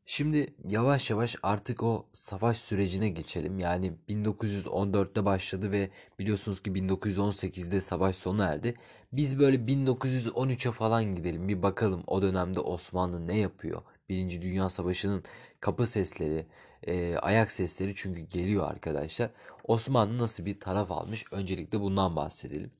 Şimdi 0.06 0.54
yavaş 0.68 1.10
yavaş 1.10 1.36
artık 1.42 1.82
o 1.82 2.06
savaş 2.12 2.56
sürecine 2.56 3.08
geçelim. 3.08 3.58
Yani 3.58 3.92
1914'te 4.08 5.24
başladı 5.24 5.72
ve 5.72 5.90
biliyorsunuz 6.18 6.62
ki 6.62 6.70
1918'de 6.70 7.80
savaş 7.80 8.16
sona 8.16 8.46
erdi. 8.46 8.74
Biz 9.12 9.38
böyle 9.38 9.56
1913'e 9.56 10.72
falan 10.72 11.14
gidelim 11.14 11.48
bir 11.48 11.62
bakalım 11.62 12.02
o 12.06 12.22
dönemde 12.22 12.60
Osmanlı 12.60 13.26
ne 13.26 13.38
yapıyor? 13.38 13.82
Birinci 14.08 14.42
Dünya 14.42 14.68
Savaşı'nın 14.68 15.22
kapı 15.60 15.86
sesleri, 15.86 16.46
e, 16.82 17.16
ayak 17.16 17.52
sesleri 17.52 17.92
çünkü 17.94 18.20
geliyor 18.20 18.70
arkadaşlar. 18.70 19.30
Osmanlı 19.64 20.18
nasıl 20.18 20.46
bir 20.46 20.60
taraf 20.60 20.90
almış? 20.90 21.24
Öncelikle 21.32 21.80
bundan 21.80 22.16
bahsedelim. 22.16 22.70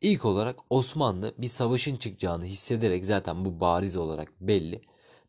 İlk 0.00 0.24
olarak 0.24 0.56
Osmanlı 0.70 1.34
bir 1.38 1.46
savaşın 1.46 1.96
çıkacağını 1.96 2.44
hissederek 2.44 3.06
zaten 3.06 3.44
bu 3.44 3.60
bariz 3.60 3.96
olarak 3.96 4.32
belli 4.40 4.80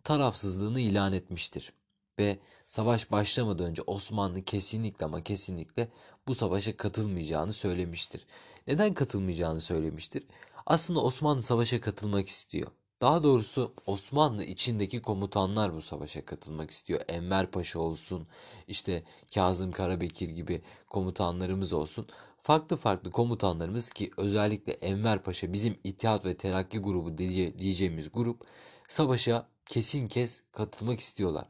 tarafsızlığını 0.06 0.80
ilan 0.80 1.14
etmiştir. 1.14 1.74
Ve 2.20 2.40
savaş 2.66 3.12
başlamadan 3.12 3.66
önce 3.66 3.82
Osmanlı 3.82 4.44
kesinlikle 4.44 5.06
ama 5.06 5.24
kesinlikle 5.24 5.90
bu 6.28 6.36
savaşa 6.36 6.78
katılmayacağını 6.78 7.54
söylemiştir. 7.54 8.26
Neden 8.68 8.94
katılmayacağını 8.94 9.62
söylemiştir? 9.62 10.24
Aslında 10.66 11.02
Osmanlı 11.02 11.42
savaşa 11.44 11.82
katılmak 11.82 12.28
istiyor. 12.28 12.68
Daha 13.02 13.24
doğrusu 13.24 13.74
Osmanlı 13.86 14.44
içindeki 14.44 15.02
komutanlar 15.02 15.74
bu 15.76 15.82
savaşa 15.82 16.26
katılmak 16.26 16.72
istiyor. 16.72 17.02
Enver 17.08 17.52
Paşa 17.52 17.80
olsun, 17.80 18.28
işte 18.68 19.04
Kazım 19.34 19.72
Karabekir 19.72 20.30
gibi 20.30 20.62
komutanlarımız 20.90 21.74
olsun. 21.74 22.08
Farklı 22.42 22.78
farklı 22.78 23.12
komutanlarımız 23.12 23.90
ki 23.90 24.12
özellikle 24.18 24.74
Enver 24.74 25.24
Paşa 25.24 25.54
bizim 25.54 25.78
İttihat 25.84 26.26
ve 26.26 26.38
Terakki 26.38 26.80
grubu 26.80 27.18
diyeceğimiz 27.18 28.12
grup 28.12 28.42
savaşa 28.88 29.48
kesin 29.66 30.08
kez 30.08 30.44
katılmak 30.52 31.00
istiyorlar. 31.00 31.48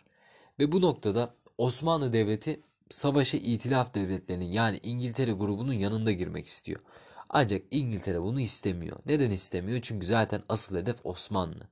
Ve 0.59 0.71
bu 0.71 0.81
noktada 0.81 1.35
Osmanlı 1.57 2.13
Devleti 2.13 2.61
savaşa 2.89 3.37
itilaf 3.37 3.93
devletlerinin 3.93 4.51
yani 4.51 4.79
İngiltere 4.83 5.31
grubunun 5.31 5.73
yanında 5.73 6.11
girmek 6.11 6.47
istiyor. 6.47 6.81
Ancak 7.29 7.61
İngiltere 7.71 8.21
bunu 8.21 8.39
istemiyor. 8.39 8.97
Neden 9.05 9.31
istemiyor? 9.31 9.79
Çünkü 9.81 10.05
zaten 10.05 10.41
asıl 10.49 10.77
hedef 10.77 11.05
Osmanlı. 11.05 11.67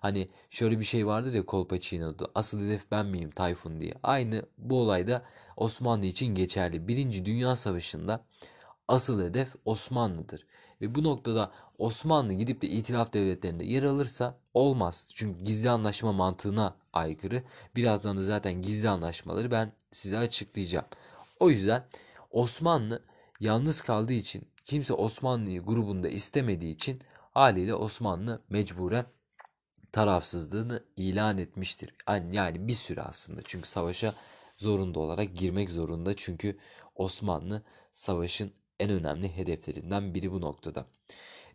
Hani 0.00 0.28
şöyle 0.50 0.80
bir 0.80 0.84
şey 0.84 1.06
vardır 1.06 1.34
ya 1.34 1.46
Kolpaçino'da 1.46 2.28
asıl 2.34 2.60
hedef 2.60 2.90
ben 2.90 3.06
miyim 3.06 3.30
Tayfun 3.30 3.80
diye. 3.80 3.94
Aynı 4.02 4.42
bu 4.58 4.80
olayda 4.80 5.22
Osmanlı 5.56 6.06
için 6.06 6.34
geçerli. 6.34 6.88
Birinci 6.88 7.24
Dünya 7.24 7.56
Savaşı'nda 7.56 8.24
asıl 8.88 9.22
hedef 9.22 9.48
Osmanlı'dır. 9.64 10.46
Ve 10.80 10.94
bu 10.94 11.04
noktada 11.04 11.52
Osmanlı 11.78 12.32
gidip 12.32 12.62
de 12.62 12.68
itilaf 12.68 13.12
devletlerinde 13.12 13.64
yer 13.64 13.82
alırsa 13.82 14.38
olmaz. 14.54 15.10
Çünkü 15.14 15.44
gizli 15.44 15.70
anlaşma 15.70 16.12
mantığına 16.12 16.76
aykırı. 16.92 17.42
Birazdan 17.76 18.16
da 18.16 18.22
zaten 18.22 18.62
gizli 18.62 18.88
anlaşmaları 18.88 19.50
ben 19.50 19.72
size 19.90 20.18
açıklayacağım. 20.18 20.86
O 21.40 21.50
yüzden 21.50 21.86
Osmanlı 22.30 23.02
yalnız 23.40 23.80
kaldığı 23.80 24.12
için 24.12 24.48
kimse 24.64 24.92
Osmanlı'yı 24.92 25.62
grubunda 25.62 26.08
istemediği 26.08 26.74
için 26.74 27.02
haliyle 27.30 27.74
Osmanlı 27.74 28.42
mecburen 28.48 29.06
tarafsızlığını 29.92 30.84
ilan 30.96 31.38
etmiştir. 31.38 31.94
Yani 32.32 32.68
bir 32.68 32.72
süre 32.72 33.02
aslında 33.02 33.40
çünkü 33.44 33.68
savaşa 33.68 34.14
zorunda 34.58 34.98
olarak 34.98 35.36
girmek 35.36 35.70
zorunda 35.70 36.16
çünkü 36.16 36.58
Osmanlı 36.94 37.62
savaşın 37.94 38.52
en 38.80 38.90
önemli 38.90 39.36
hedeflerinden 39.36 40.14
biri 40.14 40.32
bu 40.32 40.40
noktada. 40.40 40.86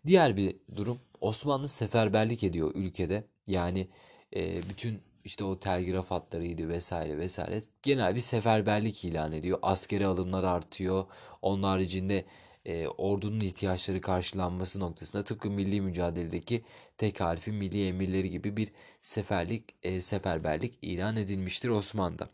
Diğer 0.05 0.38
bir 0.38 0.55
durum 0.75 1.00
Osmanlı 1.22 1.67
seferberlik 1.67 2.43
ediyor 2.43 2.72
ülkede. 2.75 3.24
Yani 3.48 3.88
e, 4.36 4.62
bütün 4.70 5.01
işte 5.24 5.43
o 5.43 5.60
telgraf 5.60 6.12
hatlarıydı 6.12 6.70
vesaire 6.70 7.17
vesaire. 7.17 7.62
Genel 7.84 8.15
bir 8.15 8.20
seferberlik 8.20 9.05
ilan 9.05 9.31
ediyor. 9.31 9.60
Askeri 9.62 10.08
alımlar 10.08 10.43
artıyor. 10.43 11.05
Onun 11.41 11.63
haricinde 11.63 12.25
e, 12.65 12.88
ordunun 12.88 13.39
ihtiyaçları 13.39 14.01
karşılanması 14.01 14.79
noktasında 14.79 15.24
tıpkı 15.24 15.50
milli 15.50 15.81
mücadeledeki 15.81 16.63
tek 16.98 17.20
milli 17.48 17.88
emirleri 17.88 18.29
gibi 18.29 18.58
bir 18.58 18.72
seferlik 19.01 19.75
e, 19.84 20.01
seferberlik 20.01 20.77
ilan 20.81 21.15
edilmiştir 21.15 21.70
Osmanlı'da. 21.70 22.29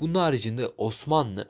Bunun 0.00 0.14
haricinde 0.14 0.68
Osmanlı 0.68 1.48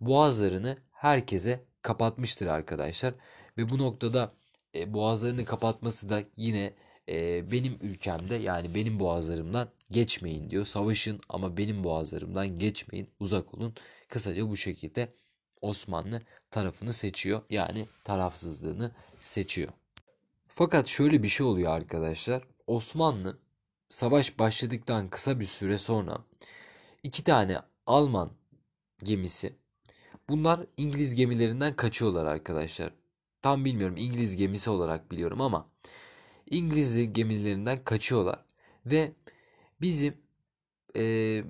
boğazlarını 0.00 0.76
herkese 0.92 1.64
kapatmıştır 1.82 2.46
arkadaşlar. 2.46 3.14
Ve 3.58 3.70
bu 3.70 3.78
noktada 3.78 4.32
e, 4.80 4.92
boğazlarını 4.92 5.44
kapatması 5.44 6.08
da 6.08 6.22
yine 6.36 6.74
e, 7.08 7.50
benim 7.52 7.78
ülkemde 7.80 8.34
yani 8.34 8.74
benim 8.74 9.00
boğazlarımdan 9.00 9.68
geçmeyin 9.90 10.50
diyor. 10.50 10.66
Savaşın 10.66 11.20
ama 11.28 11.56
benim 11.56 11.84
boğazlarımdan 11.84 12.58
geçmeyin 12.58 13.08
uzak 13.20 13.54
olun. 13.54 13.74
Kısaca 14.08 14.48
bu 14.48 14.56
şekilde 14.56 15.12
Osmanlı 15.60 16.22
tarafını 16.50 16.92
seçiyor. 16.92 17.42
Yani 17.50 17.88
tarafsızlığını 18.04 18.90
seçiyor. 19.20 19.68
Fakat 20.48 20.88
şöyle 20.88 21.22
bir 21.22 21.28
şey 21.28 21.46
oluyor 21.46 21.72
arkadaşlar. 21.72 22.42
Osmanlı 22.66 23.38
savaş 23.88 24.38
başladıktan 24.38 25.08
kısa 25.08 25.40
bir 25.40 25.46
süre 25.46 25.78
sonra 25.78 26.18
iki 27.02 27.24
tane 27.24 27.58
Alman 27.86 28.30
gemisi 29.04 29.52
Bunlar 30.28 30.60
İngiliz 30.76 31.14
gemilerinden 31.14 31.76
kaçıyorlar 31.76 32.24
arkadaşlar. 32.24 32.92
Tam 33.42 33.64
bilmiyorum 33.64 33.96
İngiliz 33.96 34.36
gemisi 34.36 34.70
olarak 34.70 35.10
biliyorum 35.10 35.40
ama 35.40 35.68
İngiliz 36.50 37.12
gemilerinden 37.12 37.84
kaçıyorlar. 37.84 38.44
Ve 38.86 39.12
bizim 39.80 40.14
e, 40.96 41.44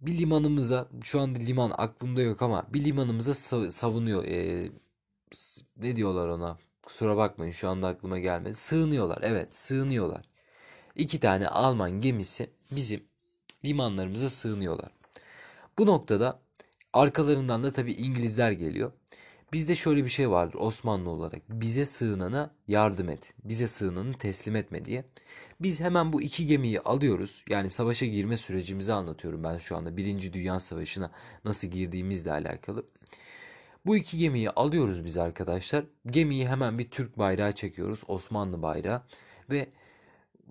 bir 0.00 0.18
limanımıza 0.18 0.88
şu 1.02 1.20
anda 1.20 1.38
liman 1.38 1.72
aklımda 1.78 2.22
yok 2.22 2.42
ama 2.42 2.66
bir 2.74 2.84
limanımıza 2.84 3.34
savunuyor. 3.70 4.24
E, 4.24 4.70
ne 5.76 5.96
diyorlar 5.96 6.28
ona? 6.28 6.58
Kusura 6.82 7.16
bakmayın 7.16 7.52
şu 7.52 7.68
anda 7.68 7.88
aklıma 7.88 8.18
gelmedi. 8.18 8.54
Sığınıyorlar. 8.54 9.18
Evet 9.22 9.56
sığınıyorlar. 9.56 10.24
İki 10.96 11.20
tane 11.20 11.48
Alman 11.48 11.90
gemisi 12.00 12.50
bizim 12.70 13.04
limanlarımıza 13.64 14.28
sığınıyorlar. 14.30 14.90
Bu 15.78 15.86
noktada 15.86 16.40
Arkalarından 16.92 17.64
da 17.64 17.72
tabii 17.72 17.92
İngilizler 17.92 18.52
geliyor. 18.52 18.92
Bizde 19.54 19.76
şöyle 19.76 20.04
bir 20.04 20.10
şey 20.10 20.30
vardır 20.30 20.58
Osmanlı 20.58 21.10
olarak. 21.10 21.42
Bize 21.48 21.86
sığınana 21.86 22.54
yardım 22.68 23.08
et. 23.08 23.34
Bize 23.44 23.66
sığınanı 23.66 24.12
teslim 24.12 24.56
etme 24.56 24.84
diye. 24.84 25.04
Biz 25.60 25.80
hemen 25.80 26.12
bu 26.12 26.22
iki 26.22 26.46
gemiyi 26.46 26.80
alıyoruz. 26.80 27.44
Yani 27.48 27.70
savaşa 27.70 28.06
girme 28.06 28.36
sürecimizi 28.36 28.92
anlatıyorum 28.92 29.44
ben 29.44 29.58
şu 29.58 29.76
anda. 29.76 29.96
Birinci 29.96 30.32
Dünya 30.32 30.60
Savaşı'na 30.60 31.10
nasıl 31.44 31.68
girdiğimizle 31.68 32.32
alakalı. 32.32 32.86
Bu 33.86 33.96
iki 33.96 34.18
gemiyi 34.18 34.50
alıyoruz 34.50 35.04
biz 35.04 35.18
arkadaşlar. 35.18 35.84
Gemiyi 36.06 36.48
hemen 36.48 36.78
bir 36.78 36.90
Türk 36.90 37.18
bayrağı 37.18 37.52
çekiyoruz. 37.52 38.02
Osmanlı 38.06 38.62
bayrağı. 38.62 39.02
Ve 39.50 39.68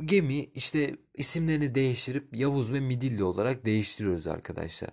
gemi 0.06 0.46
işte 0.56 0.98
isimlerini 1.14 1.76
değiştirip 1.76 2.36
Yavuz 2.36 2.74
ve 2.74 2.80
Midilli 2.80 3.24
olarak 3.24 3.66
değiştiriyoruz 3.66 4.28
arkadaşlar. 4.28 4.90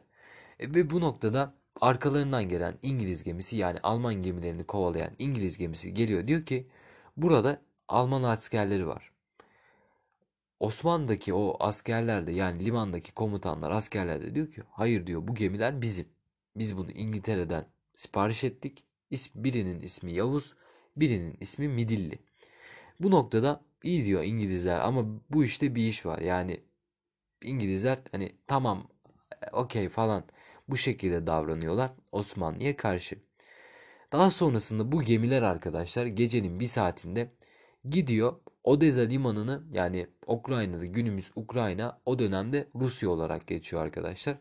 E, 0.59 0.75
ve 0.75 0.91
bu 0.91 1.01
noktada 1.01 1.60
arkalarından 1.81 2.49
gelen 2.49 2.75
İngiliz 2.83 3.25
gemisi 3.25 3.57
yani 3.57 3.79
Alman 3.83 4.15
gemilerini 4.15 4.65
kovalayan 4.65 5.13
İngiliz 5.19 5.59
gemisi 5.59 5.95
geliyor 5.95 6.27
diyor 6.27 6.47
ki 6.47 6.69
burada 7.17 7.63
Alman 7.89 8.23
askerleri 8.23 8.87
var. 8.87 9.11
Osmanlı'daki 10.61 11.35
o 11.35 11.57
askerler 11.61 12.27
de 12.27 12.33
yani 12.33 12.65
limandaki 12.65 13.15
komutanlar 13.15 13.71
askerler 13.71 14.23
de 14.23 14.35
diyor 14.35 14.53
ki 14.53 14.63
hayır 14.71 15.07
diyor 15.07 15.29
bu 15.29 15.35
gemiler 15.35 15.83
bizim. 15.83 16.09
Biz 16.57 16.77
bunu 16.77 16.91
İngiltere'den 16.91 17.67
sipariş 17.95 18.45
ettik. 18.45 18.85
Birinin 19.35 19.81
ismi 19.81 20.13
Yavuz, 20.13 20.55
birinin 20.97 21.37
ismi 21.41 21.69
Midilli. 21.69 22.19
Bu 23.01 23.11
noktada 23.11 23.61
iyi 23.83 24.05
diyor 24.05 24.23
İngilizler 24.23 24.81
ama 24.81 25.05
bu 25.31 25.45
işte 25.45 25.75
bir 25.75 25.89
iş 25.89 26.07
var. 26.07 26.19
Yani 26.19 26.61
İngilizler 27.43 27.99
hani 28.13 28.33
tamam 28.47 28.89
okey 29.53 29.89
falan 29.89 30.25
bu 30.71 30.77
şekilde 30.77 31.27
davranıyorlar 31.27 31.91
Osmanlı'ya 32.13 32.77
karşı. 32.77 33.17
Daha 34.13 34.31
sonrasında 34.31 34.93
bu 34.93 35.03
gemiler 35.03 35.43
arkadaşlar 35.43 36.07
gecenin 36.07 36.61
bir 36.61 36.67
saatinde 36.67 37.33
gidiyor 37.89 38.37
Odessa 38.65 39.01
limanını 39.01 39.63
yani 39.73 40.07
Ukrayna'da 40.27 40.87
günümüz 40.87 41.31
Ukrayna 41.37 42.01
o 42.07 42.19
dönemde 42.19 42.69
Rusya 42.75 43.11
olarak 43.11 43.47
geçiyor 43.47 43.83
arkadaşlar. 43.83 44.37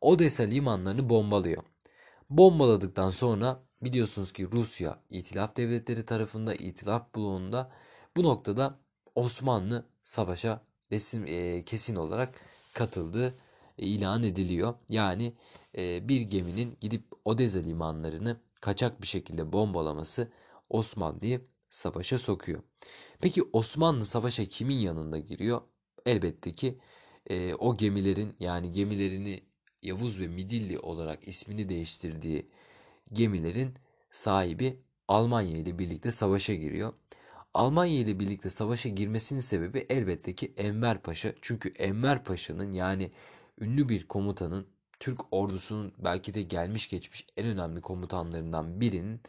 Odessa 0.00 0.42
limanlarını 0.42 1.08
bombalıyor. 1.08 1.62
Bombaladıktan 2.30 3.10
sonra 3.10 3.62
biliyorsunuz 3.82 4.32
ki 4.32 4.48
Rusya 4.52 4.98
İtilaf 5.10 5.56
devletleri 5.56 6.04
tarafında 6.04 6.54
İtilaf 6.54 7.14
bloğunda 7.14 7.72
bu 8.16 8.22
noktada 8.22 8.78
Osmanlı 9.14 9.86
savaşa 10.02 10.60
resim 10.92 11.26
e, 11.26 11.64
kesin 11.64 11.96
olarak 11.96 12.40
katıldığı 12.72 13.28
e, 13.28 13.32
ilan 13.78 14.22
ediliyor. 14.22 14.74
Yani 14.88 15.32
e, 15.78 16.08
bir 16.08 16.20
geminin 16.20 16.76
gidip 16.80 17.04
Odessa 17.24 17.58
limanlarını 17.58 18.40
kaçak 18.60 19.02
bir 19.02 19.06
şekilde 19.06 19.52
bombalaması 19.52 20.30
Osmanlı'yı 20.70 21.40
savaşa 21.68 22.18
sokuyor. 22.18 22.62
Peki 23.20 23.42
Osmanlı 23.52 24.04
savaşa 24.04 24.44
kimin 24.44 24.78
yanında 24.78 25.18
giriyor? 25.18 25.60
Elbette 26.06 26.52
ki 26.52 26.78
e, 27.26 27.54
o 27.54 27.76
gemilerin 27.76 28.34
yani 28.40 28.72
gemilerini 28.72 29.42
Yavuz 29.82 30.20
ve 30.20 30.28
Midilli 30.28 30.78
olarak 30.78 31.28
ismini 31.28 31.68
değiştirdiği 31.68 32.50
gemilerin 33.12 33.74
sahibi 34.10 34.80
Almanya 35.08 35.58
ile 35.58 35.78
birlikte 35.78 36.10
savaşa 36.10 36.54
giriyor. 36.54 36.92
Almanya 37.54 37.98
ile 37.98 38.20
birlikte 38.20 38.50
savaşa 38.50 38.88
girmesinin 38.88 39.40
sebebi 39.40 39.86
elbette 39.88 40.34
ki 40.34 40.52
Enver 40.56 41.02
Paşa. 41.02 41.32
Çünkü 41.42 41.68
Enver 41.68 42.24
Paşa'nın 42.24 42.72
yani 42.72 43.10
ünlü 43.60 43.88
bir 43.88 44.08
komutanın 44.08 44.66
Türk 45.00 45.20
ordusunun 45.30 45.92
belki 45.98 46.34
de 46.34 46.42
gelmiş 46.42 46.88
geçmiş 46.88 47.26
en 47.36 47.46
önemli 47.46 47.80
komutanlarından 47.80 48.80
birinin 48.80 49.20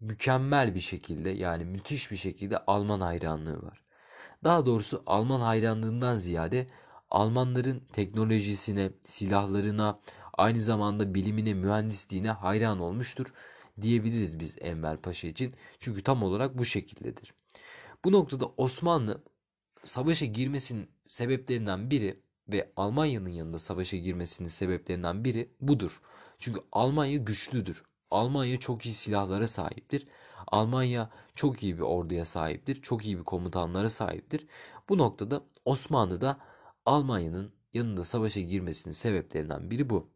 mükemmel 0.00 0.74
bir 0.74 0.80
şekilde 0.80 1.30
yani 1.30 1.64
müthiş 1.64 2.10
bir 2.10 2.16
şekilde 2.16 2.58
Alman 2.58 3.00
hayranlığı 3.00 3.62
var. 3.62 3.82
Daha 4.44 4.66
doğrusu 4.66 5.02
Alman 5.06 5.40
hayranlığından 5.40 6.16
ziyade 6.16 6.66
Almanların 7.10 7.82
teknolojisine, 7.92 8.90
silahlarına, 9.04 10.00
aynı 10.32 10.60
zamanda 10.60 11.14
bilimine, 11.14 11.54
mühendisliğine 11.54 12.30
hayran 12.30 12.80
olmuştur 12.80 13.32
diyebiliriz 13.80 14.40
biz 14.40 14.56
Enver 14.60 14.96
Paşa 14.96 15.28
için. 15.28 15.54
Çünkü 15.78 16.02
tam 16.02 16.22
olarak 16.22 16.58
bu 16.58 16.64
şekildedir. 16.64 17.34
Bu 18.04 18.12
noktada 18.12 18.46
Osmanlı 18.56 19.22
savaşa 19.84 20.26
girmesinin 20.26 20.90
sebeplerinden 21.06 21.90
biri 21.90 22.22
ve 22.48 22.72
Almanya'nın 22.76 23.28
yanında 23.28 23.58
savaşa 23.58 23.96
girmesinin 23.96 24.48
sebeplerinden 24.48 25.24
biri 25.24 25.50
budur. 25.60 26.00
Çünkü 26.38 26.60
Almanya 26.72 27.16
güçlüdür. 27.16 27.82
Almanya 28.10 28.58
çok 28.60 28.86
iyi 28.86 28.94
silahlara 28.94 29.46
sahiptir. 29.46 30.06
Almanya 30.46 31.10
çok 31.34 31.62
iyi 31.62 31.76
bir 31.76 31.82
orduya 31.82 32.24
sahiptir. 32.24 32.82
Çok 32.82 33.06
iyi 33.06 33.18
bir 33.18 33.24
komutanlara 33.24 33.88
sahiptir. 33.88 34.46
Bu 34.88 34.98
noktada 34.98 35.44
Osmanlı 35.64 36.20
da 36.20 36.38
Almanya'nın 36.86 37.52
yanında 37.72 38.04
savaşa 38.04 38.40
girmesinin 38.40 38.94
sebeplerinden 38.94 39.70
biri 39.70 39.90
bu. 39.90 40.08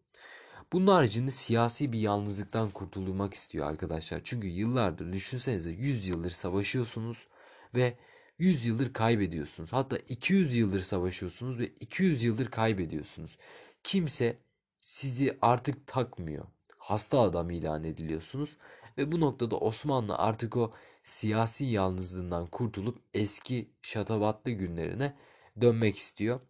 Bunun 0.72 0.86
haricinde 0.86 1.30
siyasi 1.30 1.92
bir 1.92 1.98
yalnızlıktan 1.98 2.70
kurtulmak 2.70 3.34
istiyor 3.34 3.66
arkadaşlar. 3.66 4.20
Çünkü 4.24 4.46
yıllardır 4.48 5.12
düşünsenize 5.12 5.70
100 5.70 6.08
yıldır 6.08 6.30
savaşıyorsunuz 6.30 7.26
ve 7.74 7.98
100 8.42 8.66
yıldır 8.66 8.92
kaybediyorsunuz. 8.92 9.72
Hatta 9.72 9.96
200 9.96 10.54
yıldır 10.56 10.80
savaşıyorsunuz 10.80 11.58
ve 11.58 11.66
200 11.66 12.24
yıldır 12.24 12.46
kaybediyorsunuz. 12.46 13.38
Kimse 13.82 14.36
sizi 14.80 15.38
artık 15.42 15.86
takmıyor. 15.86 16.46
Hasta 16.78 17.20
adam 17.20 17.50
ilan 17.50 17.84
ediliyorsunuz 17.84 18.56
ve 18.98 19.12
bu 19.12 19.20
noktada 19.20 19.56
Osmanlı 19.56 20.16
artık 20.16 20.56
o 20.56 20.72
siyasi 21.04 21.64
yalnızlığından 21.64 22.46
kurtulup 22.46 22.98
eski 23.14 23.70
şatavatlı 23.82 24.50
günlerine 24.50 25.16
dönmek 25.60 25.96
istiyor 25.96 26.40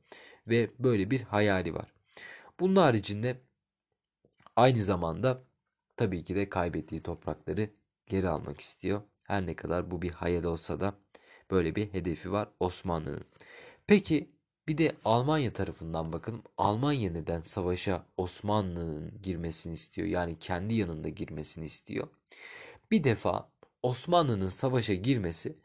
ve 0.46 0.70
böyle 0.78 1.10
bir 1.10 1.20
hayali 1.20 1.74
var. 1.74 1.92
Bunun 2.60 2.76
haricinde 2.76 3.40
aynı 4.56 4.82
zamanda 4.82 5.44
tabii 5.96 6.24
ki 6.24 6.36
de 6.36 6.48
kaybettiği 6.48 7.02
toprakları 7.02 7.70
geri 8.06 8.28
almak 8.28 8.60
istiyor. 8.60 9.02
Her 9.22 9.46
ne 9.46 9.56
kadar 9.56 9.90
bu 9.90 10.02
bir 10.02 10.10
hayal 10.10 10.44
olsa 10.44 10.80
da 10.80 10.94
böyle 11.52 11.74
bir 11.76 11.92
hedefi 11.92 12.32
var 12.32 12.48
Osmanlı'nın. 12.60 13.24
Peki 13.86 14.30
bir 14.68 14.78
de 14.78 14.96
Almanya 15.04 15.52
tarafından 15.52 16.12
bakalım. 16.12 16.42
Almanya 16.58 17.12
neden 17.12 17.40
savaşa 17.40 18.06
Osmanlı'nın 18.16 19.22
girmesini 19.22 19.72
istiyor? 19.72 20.08
Yani 20.08 20.38
kendi 20.38 20.74
yanında 20.74 21.08
girmesini 21.08 21.64
istiyor. 21.64 22.08
Bir 22.90 23.04
defa 23.04 23.52
Osmanlı'nın 23.82 24.48
savaşa 24.48 24.94
girmesi 24.94 25.58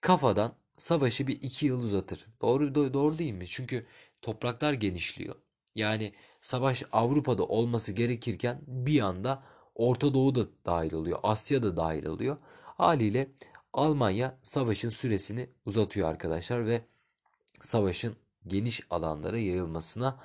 kafadan 0.00 0.54
savaşı 0.76 1.26
bir 1.26 1.42
iki 1.42 1.66
yıl 1.66 1.82
uzatır. 1.82 2.26
Doğru 2.42 2.74
doğru 2.74 3.18
değil 3.18 3.32
mi? 3.32 3.44
Çünkü 3.48 3.86
topraklar 4.22 4.72
genişliyor. 4.72 5.34
Yani 5.74 6.14
savaş 6.40 6.84
Avrupa'da 6.92 7.44
olması 7.44 7.92
gerekirken 7.92 8.60
bir 8.66 9.00
anda 9.00 9.42
Orta 9.74 10.14
Doğu 10.14 10.34
da 10.34 10.46
dahil 10.66 10.92
oluyor. 10.92 11.18
Asya 11.22 11.62
da 11.62 11.76
dahil 11.76 12.06
oluyor. 12.06 12.38
Haliyle 12.64 13.28
Almanya 13.72 14.38
savaşın 14.42 14.88
süresini 14.88 15.50
uzatıyor 15.66 16.08
arkadaşlar 16.08 16.66
ve 16.66 16.82
savaşın 17.60 18.16
geniş 18.46 18.80
alanlara 18.90 19.38
yayılmasına 19.38 20.20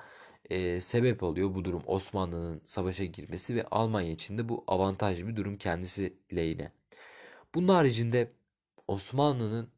e, 0.50 0.80
sebep 0.80 1.22
oluyor 1.22 1.54
bu 1.54 1.64
durum 1.64 1.82
Osmanlı'nın 1.86 2.62
savaşa 2.64 3.04
girmesi 3.04 3.56
ve 3.56 3.64
Almanya 3.70 4.10
için 4.10 4.38
de 4.38 4.48
bu 4.48 4.64
avantajlı 4.66 5.28
bir 5.28 5.36
durum 5.36 5.58
kendisi 5.58 6.18
lehine. 6.36 6.72
Bunun 7.54 7.68
haricinde 7.68 8.32
Osmanlı'nın 8.88 9.68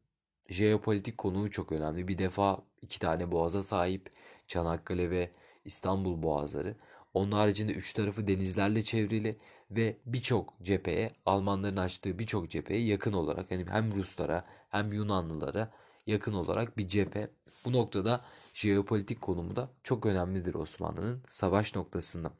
jeopolitik 0.49 1.17
konuğu 1.17 1.51
çok 1.51 1.71
önemli. 1.71 2.07
Bir 2.07 2.17
defa 2.17 2.63
iki 2.81 2.99
tane 2.99 3.31
boğaza 3.31 3.63
sahip 3.63 4.11
Çanakkale 4.47 5.09
ve 5.09 5.31
İstanbul 5.65 6.23
boğazları. 6.23 6.75
Onun 7.13 7.31
haricinde 7.31 7.71
üç 7.71 7.93
tarafı 7.93 8.27
denizlerle 8.27 8.83
çevrili 8.83 9.37
ve 9.71 9.97
birçok 10.05 10.53
cepheye 10.61 11.09
Almanların 11.25 11.77
açtığı 11.77 12.19
birçok 12.19 12.49
cepheye 12.49 12.85
yakın 12.85 13.13
olarak 13.13 13.51
yani 13.51 13.65
hem 13.69 13.95
Ruslara 13.95 14.43
hem 14.69 14.93
Yunanlılara 14.93 15.71
yakın 16.07 16.33
olarak 16.33 16.77
bir 16.77 16.87
cephe. 16.87 17.29
Bu 17.65 17.73
noktada 17.73 18.21
jeopolitik 18.53 19.21
konumu 19.21 19.55
da 19.55 19.69
çok 19.83 20.05
önemlidir 20.05 20.53
Osmanlı'nın 20.53 21.23
savaş 21.27 21.75
noktasında. 21.75 22.31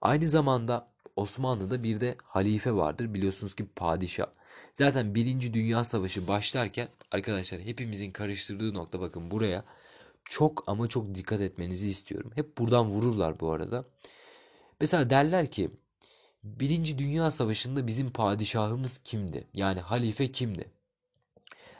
Aynı 0.00 0.28
zamanda 0.28 0.90
Osmanlı'da 1.16 1.82
bir 1.82 2.00
de 2.00 2.16
halife 2.24 2.72
vardır. 2.72 3.14
Biliyorsunuz 3.14 3.54
ki 3.54 3.66
padişah. 3.76 4.26
Zaten 4.72 5.14
Birinci 5.14 5.54
Dünya 5.54 5.84
Savaşı 5.84 6.28
başlarken 6.28 6.88
arkadaşlar 7.10 7.60
hepimizin 7.60 8.10
karıştırdığı 8.10 8.74
nokta 8.74 9.00
bakın 9.00 9.30
buraya 9.30 9.64
çok 10.24 10.64
ama 10.66 10.88
çok 10.88 11.14
dikkat 11.14 11.40
etmenizi 11.40 11.88
istiyorum. 11.88 12.32
Hep 12.34 12.58
buradan 12.58 12.86
vururlar 12.86 13.40
bu 13.40 13.52
arada. 13.52 13.84
Mesela 14.80 15.10
derler 15.10 15.50
ki 15.50 15.70
Birinci 16.44 16.98
Dünya 16.98 17.30
Savaşı'nda 17.30 17.86
bizim 17.86 18.10
padişahımız 18.10 18.98
kimdi? 18.98 19.48
Yani 19.54 19.80
halife 19.80 20.32
kimdi? 20.32 20.70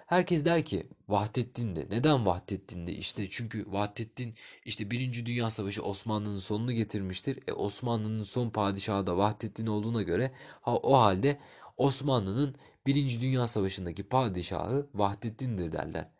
Herkes 0.06 0.44
der 0.44 0.64
ki 0.64 0.86
Vahdettin'di. 1.08 1.86
Neden 1.90 2.26
Vahdettin'di? 2.26 2.90
İşte 2.90 3.30
çünkü 3.30 3.72
Vahdettin 3.72 4.34
işte 4.64 4.90
Birinci 4.90 5.26
Dünya 5.26 5.50
Savaşı 5.50 5.82
Osmanlı'nın 5.82 6.38
sonunu 6.38 6.72
getirmiştir. 6.72 7.38
E 7.46 7.52
Osmanlı'nın 7.52 8.22
son 8.22 8.50
padişahı 8.50 9.06
da 9.06 9.16
Vahdettin 9.16 9.66
olduğuna 9.66 10.02
göre 10.02 10.32
ha, 10.60 10.76
o 10.76 10.98
halde 10.98 11.38
Osmanlı'nın 11.76 12.54
Birinci 12.86 13.20
Dünya 13.20 13.46
Savaşı'ndaki 13.46 14.02
padişahı 14.02 14.86
Vahdettin'dir 14.94 15.72
derler. 15.72 16.10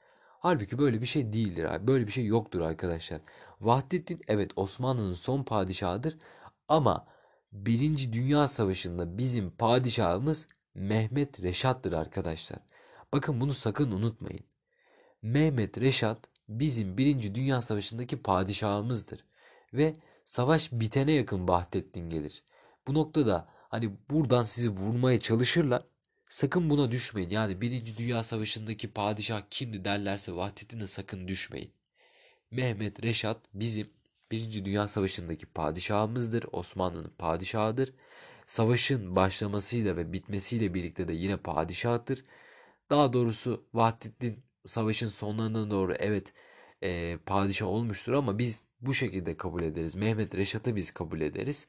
Halbuki 0.41 0.79
böyle 0.79 1.01
bir 1.01 1.07
şey 1.07 1.33
değildir 1.33 1.65
abi. 1.65 1.87
Böyle 1.87 2.07
bir 2.07 2.13
şey 2.13 2.27
yoktur 2.27 2.61
arkadaşlar. 2.61 3.21
Vahdettin 3.61 4.21
evet 4.29 4.51
Osmanlı'nın 4.57 5.13
son 5.13 5.43
padişahıdır 5.43 6.17
ama 6.69 7.07
Birinci 7.53 8.13
Dünya 8.13 8.49
Savaşı'nda 8.49 9.19
bizim 9.19 9.51
padişahımız 9.51 10.49
Mehmet 10.75 11.43
Reşat'tır 11.43 11.93
arkadaşlar. 11.93 12.59
Bakın 13.13 13.41
bunu 13.41 13.55
sakın 13.55 13.91
unutmayın. 13.91 14.45
Mehmet 15.23 15.79
Reşat 15.79 16.19
bizim 16.49 16.99
Birinci 16.99 17.35
Dünya 17.35 17.61
Savaşı'ndaki 17.61 18.23
padişahımızdır. 18.23 19.25
Ve 19.75 19.97
savaş 20.25 20.73
bitene 20.73 21.13
yakın 21.13 21.49
Vahdettin 21.49 22.11
gelir. 22.11 22.45
Bu 22.87 22.95
noktada 22.95 23.47
hani 23.69 23.97
buradan 24.11 24.43
sizi 24.43 24.71
vurmaya 24.71 25.21
çalışırlar. 25.21 25.83
Sakın 26.31 26.71
buna 26.71 26.91
düşmeyin. 26.91 27.31
Yani 27.31 27.61
Birinci 27.61 27.99
Dünya 27.99 28.23
Savaşı'ndaki 28.23 28.93
padişah 28.93 29.43
kimdi 29.51 29.85
derlerse 29.85 30.33
Vahdettin'e 30.37 30.87
sakın 30.87 31.29
düşmeyin. 31.29 31.73
Mehmet 32.51 33.03
Reşat 33.03 33.41
bizim 33.55 33.91
Birinci 34.31 34.65
Dünya 34.65 34.89
Savaşı'ndaki 34.89 35.47
padişahımızdır. 35.47 36.45
Osmanlı'nın 36.53 37.13
padişahıdır. 37.19 37.95
Savaşın 38.47 39.17
başlamasıyla 39.17 39.97
ve 39.97 40.13
bitmesiyle 40.13 40.75
birlikte 40.75 41.09
de 41.09 41.13
yine 41.13 41.37
padişahtır. 41.37 42.25
Daha 42.91 43.13
doğrusu 43.13 43.65
Vahdettin 43.75 44.45
savaşın 44.67 45.07
sonlarına 45.07 45.71
doğru 45.71 45.95
evet 45.95 46.35
e, 46.83 47.19
padişah 47.27 47.67
olmuştur 47.67 48.13
ama 48.13 48.39
biz 48.39 48.65
bu 48.81 48.95
şekilde 48.95 49.37
kabul 49.37 49.63
ederiz. 49.63 49.95
Mehmet 49.95 50.35
Reşat'ı 50.35 50.77
biz 50.77 50.91
kabul 50.91 51.21
ederiz 51.21 51.69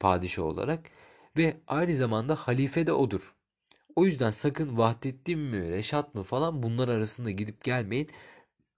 padişah 0.00 0.42
olarak 0.42 0.90
ve 1.36 1.56
aynı 1.66 1.96
zamanda 1.96 2.34
halife 2.34 2.86
de 2.86 2.92
odur. 2.92 3.37
O 3.98 4.06
yüzden 4.06 4.30
sakın 4.30 4.78
Vahdettin 4.78 5.38
mi 5.38 5.70
Reşat 5.70 6.14
mı 6.14 6.22
falan 6.22 6.62
bunlar 6.62 6.88
arasında 6.88 7.30
gidip 7.30 7.64
gelmeyin. 7.64 8.10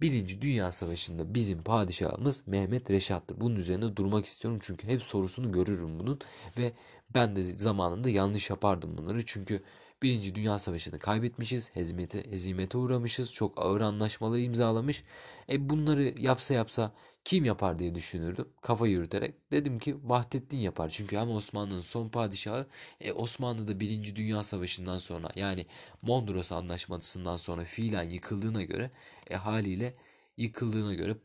Birinci 0.00 0.42
Dünya 0.42 0.72
Savaşı'nda 0.72 1.34
bizim 1.34 1.62
padişahımız 1.62 2.42
Mehmet 2.46 2.90
Reşat'tır. 2.90 3.40
Bunun 3.40 3.56
üzerine 3.56 3.96
durmak 3.96 4.26
istiyorum 4.26 4.60
çünkü 4.62 4.88
hep 4.88 5.02
sorusunu 5.02 5.52
görürüm 5.52 5.98
bunun 5.98 6.20
ve 6.58 6.72
ben 7.14 7.36
de 7.36 7.42
zamanında 7.42 8.10
yanlış 8.10 8.50
yapardım 8.50 8.98
bunları 8.98 9.26
çünkü 9.26 9.62
Birinci 10.02 10.34
Dünya 10.34 10.58
Savaşı'nı 10.58 10.98
kaybetmişiz, 10.98 11.70
hezimete, 11.76 12.30
hezimete 12.30 12.78
uğramışız, 12.78 13.34
çok 13.34 13.58
ağır 13.60 13.80
anlaşmaları 13.80 14.40
imzalamış. 14.40 15.04
E 15.48 15.70
bunları 15.70 16.02
yapsa 16.02 16.54
yapsa 16.54 16.92
kim 17.24 17.44
yapar 17.44 17.78
diye 17.78 17.94
düşünürdüm 17.94 18.48
kafa 18.62 18.86
yürüterek. 18.86 19.34
Dedim 19.52 19.78
ki 19.78 19.96
Vahdettin 20.04 20.58
yapar. 20.58 20.88
Çünkü 20.88 21.16
hem 21.16 21.30
Osmanlı'nın 21.30 21.80
son 21.80 22.08
padişahı 22.08 22.66
e, 23.00 23.12
Osmanlı 23.12 23.68
da 23.68 23.80
Birinci 23.80 24.16
Dünya 24.16 24.42
Savaşı'ndan 24.42 24.98
sonra 24.98 25.28
yani 25.36 25.66
Mondros 26.02 26.52
Anlaşması'ndan 26.52 27.36
sonra 27.36 27.64
fiilen 27.64 28.10
yıkıldığına 28.10 28.62
göre 28.62 28.90
e, 29.30 29.36
haliyle 29.36 29.94
yıkıldığına 30.36 30.94
göre 30.94 31.16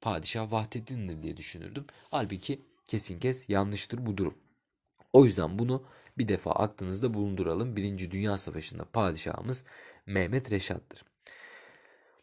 padişah 0.00 0.52
Vahdettin'dir 0.52 1.22
diye 1.22 1.36
düşünürdüm. 1.36 1.86
Halbuki 2.10 2.62
kesin 2.86 3.20
kes 3.20 3.48
yanlıştır 3.48 4.06
bu 4.06 4.16
durum. 4.16 4.34
O 5.12 5.24
yüzden 5.24 5.58
bunu 5.58 5.84
bir 6.18 6.28
defa 6.28 6.52
aklınızda 6.52 7.14
bulunduralım. 7.14 7.76
Birinci 7.76 8.10
Dünya 8.10 8.38
Savaşı'nda 8.38 8.84
padişahımız 8.84 9.64
Mehmet 10.06 10.50
Reşat'tır. 10.50 11.04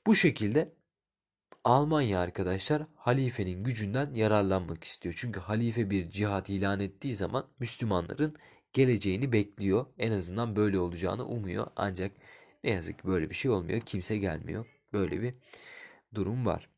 Bu 0.08 0.16
şekilde 0.16 0.72
Almanya 1.68 2.20
arkadaşlar 2.20 2.84
halifenin 2.96 3.64
gücünden 3.64 4.14
yararlanmak 4.14 4.84
istiyor. 4.84 5.16
Çünkü 5.18 5.40
halife 5.40 5.90
bir 5.90 6.10
cihat 6.12 6.50
ilan 6.50 6.80
ettiği 6.80 7.16
zaman 7.16 7.48
Müslümanların 7.60 8.36
geleceğini 8.74 9.32
bekliyor. 9.32 9.86
En 9.98 10.12
azından 10.12 10.56
böyle 10.56 10.80
olacağını 10.80 11.26
umuyor. 11.26 11.68
Ancak 11.76 12.12
ne 12.64 12.72
yazık 12.72 13.00
ki 13.00 13.08
böyle 13.08 13.30
bir 13.30 13.36
şey 13.36 13.52
olmuyor. 13.52 13.82
Kimse 13.82 14.18
gelmiyor. 14.18 14.66
Böyle 14.94 15.22
bir 15.22 15.34
durum 16.14 16.46
var. 16.46 16.70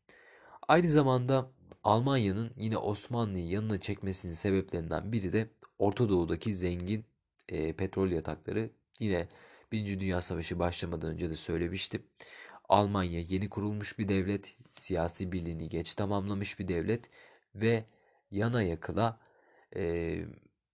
Aynı 0.68 0.88
zamanda 0.88 1.50
Almanya'nın 1.84 2.52
yine 2.56 2.76
Osmanlı'yı 2.76 3.46
yanına 3.46 3.80
çekmesinin 3.80 4.32
sebeplerinden 4.32 5.12
biri 5.12 5.32
de 5.32 5.50
Orta 5.78 6.08
Doğu'daki 6.08 6.54
zengin 6.54 7.04
e, 7.48 7.72
petrol 7.72 8.08
yatakları. 8.10 8.70
Yine 9.00 9.28
Birinci 9.72 10.00
Dünya 10.00 10.20
Savaşı 10.22 10.58
başlamadan 10.58 11.10
önce 11.12 11.30
de 11.30 11.34
söylemiştim. 11.34 12.02
Almanya 12.70 13.20
yeni 13.20 13.48
kurulmuş 13.48 13.98
bir 13.98 14.08
devlet, 14.08 14.56
siyasi 14.74 15.32
birliğini 15.32 15.68
geç 15.68 15.94
tamamlamış 15.94 16.58
bir 16.58 16.68
devlet 16.68 17.10
ve 17.54 17.84
yana 18.30 18.62
yakıla 18.62 19.18
e, 19.76 20.16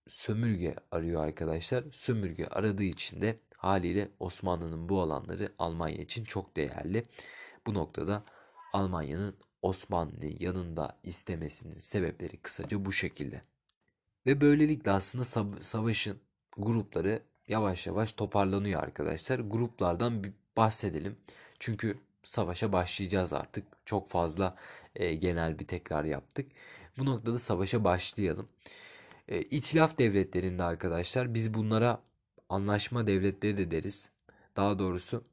sömürge 0.08 0.74
arıyor 0.90 1.24
arkadaşlar. 1.24 1.84
Sömürge 1.92 2.46
aradığı 2.46 2.82
için 2.82 3.22
de 3.22 3.38
haliyle 3.56 4.08
Osmanlı'nın 4.20 4.88
bu 4.88 5.00
alanları 5.00 5.52
Almanya 5.58 5.96
için 5.96 6.24
çok 6.24 6.56
değerli. 6.56 7.04
Bu 7.66 7.74
noktada 7.74 8.24
Almanya'nın 8.72 9.36
Osmanlı 9.62 10.26
yanında 10.40 10.98
istemesinin 11.02 11.74
sebepleri 11.74 12.36
kısaca 12.36 12.84
bu 12.84 12.92
şekilde. 12.92 13.42
Ve 14.26 14.40
böylelikle 14.40 14.90
aslında 14.90 15.24
savaşın 15.60 16.18
grupları 16.56 17.22
yavaş 17.48 17.86
yavaş 17.86 18.12
toparlanıyor 18.12 18.82
arkadaşlar. 18.82 19.38
Gruplardan 19.38 20.24
bir 20.24 20.32
bahsedelim. 20.56 21.16
Çünkü 21.58 21.98
savaşa 22.24 22.72
başlayacağız 22.72 23.32
artık. 23.32 23.64
Çok 23.84 24.08
fazla 24.08 24.56
e, 24.94 25.14
genel 25.14 25.58
bir 25.58 25.66
tekrar 25.66 26.04
yaptık. 26.04 26.52
Bu 26.98 27.06
noktada 27.06 27.38
savaşa 27.38 27.84
başlayalım. 27.84 28.48
E, 29.28 29.40
İtilaf 29.42 29.98
devletlerinde 29.98 30.62
arkadaşlar 30.62 31.34
biz 31.34 31.54
bunlara 31.54 32.02
anlaşma 32.48 33.06
devletleri 33.06 33.56
de 33.56 33.70
deriz. 33.70 34.10
Daha 34.56 34.78
doğrusu 34.78 35.24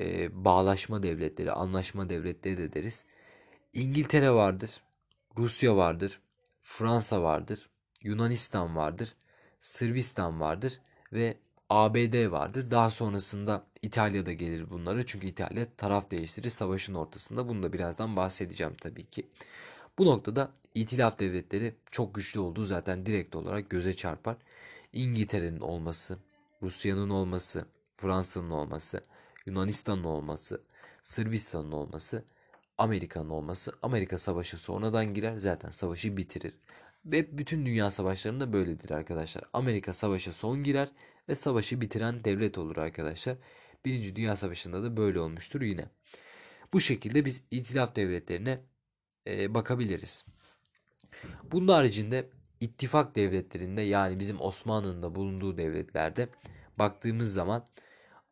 e, 0.00 0.44
bağlaşma 0.44 1.02
devletleri, 1.02 1.52
anlaşma 1.52 2.08
devletleri 2.08 2.56
de 2.56 2.72
deriz. 2.72 3.04
İngiltere 3.72 4.30
vardır, 4.30 4.82
Rusya 5.38 5.76
vardır, 5.76 6.20
Fransa 6.62 7.22
vardır, 7.22 7.70
Yunanistan 8.02 8.76
vardır, 8.76 9.14
Sırbistan 9.60 10.40
vardır 10.40 10.80
ve 11.12 11.36
ABD 11.70 12.30
vardır. 12.30 12.70
Daha 12.70 12.90
sonrasında 12.90 13.66
İtalya'da 13.84 14.32
gelir 14.32 14.70
bunlara. 14.70 15.06
Çünkü 15.06 15.26
İtalya 15.26 15.66
taraf 15.76 16.10
değiştirir 16.10 16.50
savaşın 16.50 16.94
ortasında. 16.94 17.48
Bunu 17.48 17.62
da 17.62 17.72
birazdan 17.72 18.16
bahsedeceğim 18.16 18.74
tabii 18.80 19.04
ki. 19.04 19.26
Bu 19.98 20.06
noktada 20.06 20.50
İtilaf 20.74 21.18
devletleri 21.18 21.74
çok 21.90 22.14
güçlü 22.14 22.40
olduğu 22.40 22.64
zaten 22.64 23.06
direkt 23.06 23.36
olarak 23.36 23.70
göze 23.70 23.96
çarpar. 23.96 24.36
İngiltere'nin 24.92 25.60
olması, 25.60 26.18
Rusya'nın 26.62 27.10
olması, 27.10 27.66
Fransa'nın 27.96 28.50
olması, 28.50 29.02
Yunanistan'ın 29.46 30.04
olması, 30.04 30.60
Sırbistan'ın 31.02 31.72
olması, 31.72 32.24
Amerika'nın 32.78 33.30
olması. 33.30 33.72
Amerika 33.82 34.18
savaşı 34.18 34.58
sonradan 34.58 35.14
girer 35.14 35.36
zaten 35.36 35.70
savaşı 35.70 36.16
bitirir. 36.16 36.54
Ve 37.04 37.38
bütün 37.38 37.66
dünya 37.66 37.90
savaşlarında 37.90 38.52
böyledir 38.52 38.90
arkadaşlar. 38.90 39.44
Amerika 39.52 39.92
savaşa 39.92 40.32
son 40.32 40.64
girer 40.64 40.88
ve 41.28 41.34
savaşı 41.34 41.80
bitiren 41.80 42.24
devlet 42.24 42.58
olur 42.58 42.76
arkadaşlar. 42.76 43.36
Birinci 43.84 44.16
Dünya 44.16 44.36
Savaşı'nda 44.36 44.82
da 44.82 44.96
böyle 44.96 45.20
olmuştur 45.20 45.60
yine. 45.60 45.88
Bu 46.72 46.80
şekilde 46.80 47.24
biz 47.24 47.42
itilaf 47.50 47.96
devletlerine 47.96 48.60
e, 49.26 49.54
bakabiliriz. 49.54 50.24
Bunun 51.52 51.68
haricinde 51.68 52.30
ittifak 52.60 53.16
devletlerinde 53.16 53.82
yani 53.82 54.20
bizim 54.20 54.40
Osmanlı'nın 54.40 55.02
da 55.02 55.14
bulunduğu 55.14 55.58
devletlerde 55.58 56.28
baktığımız 56.78 57.32
zaman 57.32 57.66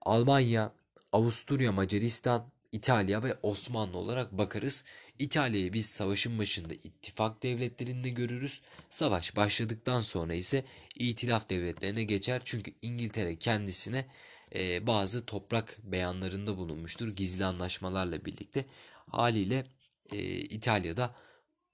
Almanya, 0.01 0.73
Avusturya, 1.12 1.73
Macaristan, 1.73 2.51
İtalya 2.73 3.23
ve 3.23 3.38
Osmanlı 3.43 3.99
olarak 3.99 4.33
bakarız. 4.33 4.85
İtalya'yı 5.19 5.73
biz 5.73 5.87
savaşın 5.87 6.38
başında 6.38 6.75
ittifak 6.75 7.43
devletlerinde 7.43 8.09
görürüz. 8.09 8.62
Savaş 8.91 9.37
başladıktan 9.37 10.01
sonra 10.01 10.35
ise 10.35 10.65
itilaf 10.95 11.51
devletlerine 11.51 12.05
geçer. 12.05 12.43
Çünkü 12.45 12.73
İngiltere 12.83 13.37
kendisine 13.37 14.07
e, 14.55 14.87
bazı 14.87 15.27
toprak 15.27 15.79
beyanlarında 15.83 16.57
bulunmuştur 16.57 17.09
gizli 17.09 17.45
anlaşmalarla 17.45 18.25
birlikte. 18.25 18.67
Haliyle 19.11 19.67
e, 20.12 20.19
İtalya'da 20.41 21.15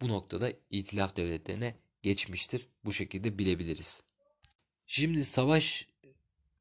bu 0.00 0.08
noktada 0.08 0.52
itilaf 0.70 1.16
devletlerine 1.16 1.74
geçmiştir. 2.02 2.68
Bu 2.84 2.92
şekilde 2.92 3.38
bilebiliriz. 3.38 4.02
Şimdi 4.86 5.24
savaş 5.24 5.88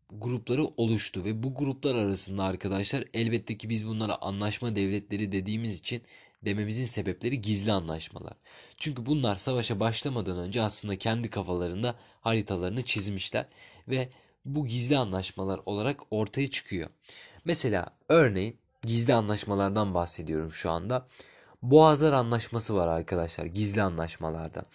grupları 0.09 0.63
oluştu 0.65 1.23
ve 1.23 1.43
bu 1.43 1.55
gruplar 1.55 1.95
arasında 1.95 2.43
arkadaşlar 2.43 3.03
elbette 3.13 3.57
ki 3.57 3.69
biz 3.69 3.87
bunlara 3.87 4.21
anlaşma 4.21 4.75
devletleri 4.75 5.31
dediğimiz 5.31 5.79
için 5.79 6.01
dememizin 6.45 6.85
sebepleri 6.85 7.41
gizli 7.41 7.71
anlaşmalar. 7.71 8.33
Çünkü 8.77 9.05
bunlar 9.05 9.35
savaşa 9.35 9.79
başlamadan 9.79 10.37
önce 10.37 10.61
aslında 10.61 10.97
kendi 10.97 11.29
kafalarında 11.29 11.95
haritalarını 12.21 12.81
çizmişler 12.81 13.45
ve 13.87 14.09
bu 14.47 14.67
gizli 14.67 14.97
anlaşmalar 14.97 15.59
olarak 15.65 15.99
ortaya 16.11 16.49
çıkıyor. 16.49 16.89
Mesela 17.45 17.85
örneğin 18.09 18.57
gizli 18.83 19.13
anlaşmalardan 19.13 19.93
bahsediyorum 19.93 20.53
şu 20.53 20.71
anda. 20.71 21.07
Boğazlar 21.61 22.13
Anlaşması 22.13 22.75
var 22.75 22.87
arkadaşlar 22.87 23.45
gizli 23.45 23.81
anlaşmalarda. 23.81 24.65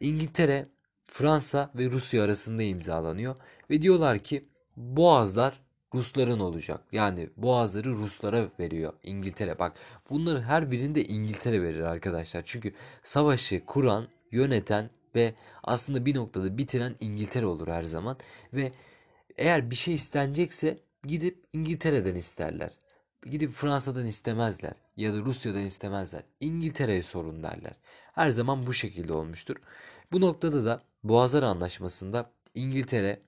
İngiltere, 0.00 0.68
Fransa 1.06 1.70
ve 1.74 1.90
Rusya 1.90 2.24
arasında 2.24 2.62
imzalanıyor 2.62 3.36
ve 3.70 3.82
diyorlar 3.82 4.18
ki 4.18 4.48
Boğazlar 4.76 5.62
Rusların 5.94 6.40
olacak. 6.40 6.80
Yani 6.92 7.30
boğazları 7.36 7.90
Ruslara 7.90 8.48
veriyor 8.60 8.92
İngiltere. 9.02 9.58
Bak 9.58 9.72
bunların 10.10 10.42
her 10.42 10.70
birinde 10.70 11.04
İngiltere 11.04 11.62
verir 11.62 11.80
arkadaşlar. 11.80 12.42
Çünkü 12.44 12.74
savaşı 13.02 13.66
kuran, 13.66 14.08
yöneten 14.30 14.90
ve 15.14 15.34
aslında 15.62 16.06
bir 16.06 16.16
noktada 16.16 16.58
bitiren 16.58 16.94
İngiltere 17.00 17.46
olur 17.46 17.68
her 17.68 17.82
zaman. 17.82 18.16
Ve 18.52 18.72
eğer 19.42 19.70
bir 19.70 19.76
şey 19.76 19.94
istenecekse 19.94 20.78
gidip 21.04 21.44
İngiltere'den 21.52 22.14
isterler. 22.14 22.70
Gidip 23.26 23.52
Fransa'dan 23.52 24.06
istemezler 24.06 24.74
ya 24.96 25.14
da 25.14 25.18
Rusya'dan 25.18 25.62
istemezler. 25.62 26.22
İngiltere'ye 26.40 27.02
sorun 27.02 27.42
derler. 27.42 27.72
Her 28.12 28.28
zaman 28.28 28.66
bu 28.66 28.72
şekilde 28.72 29.12
olmuştur. 29.12 29.56
Bu 30.12 30.20
noktada 30.20 30.64
da 30.64 30.82
Boğazlar 31.04 31.42
Anlaşması'nda 31.42 32.30
İngiltere 32.54 33.22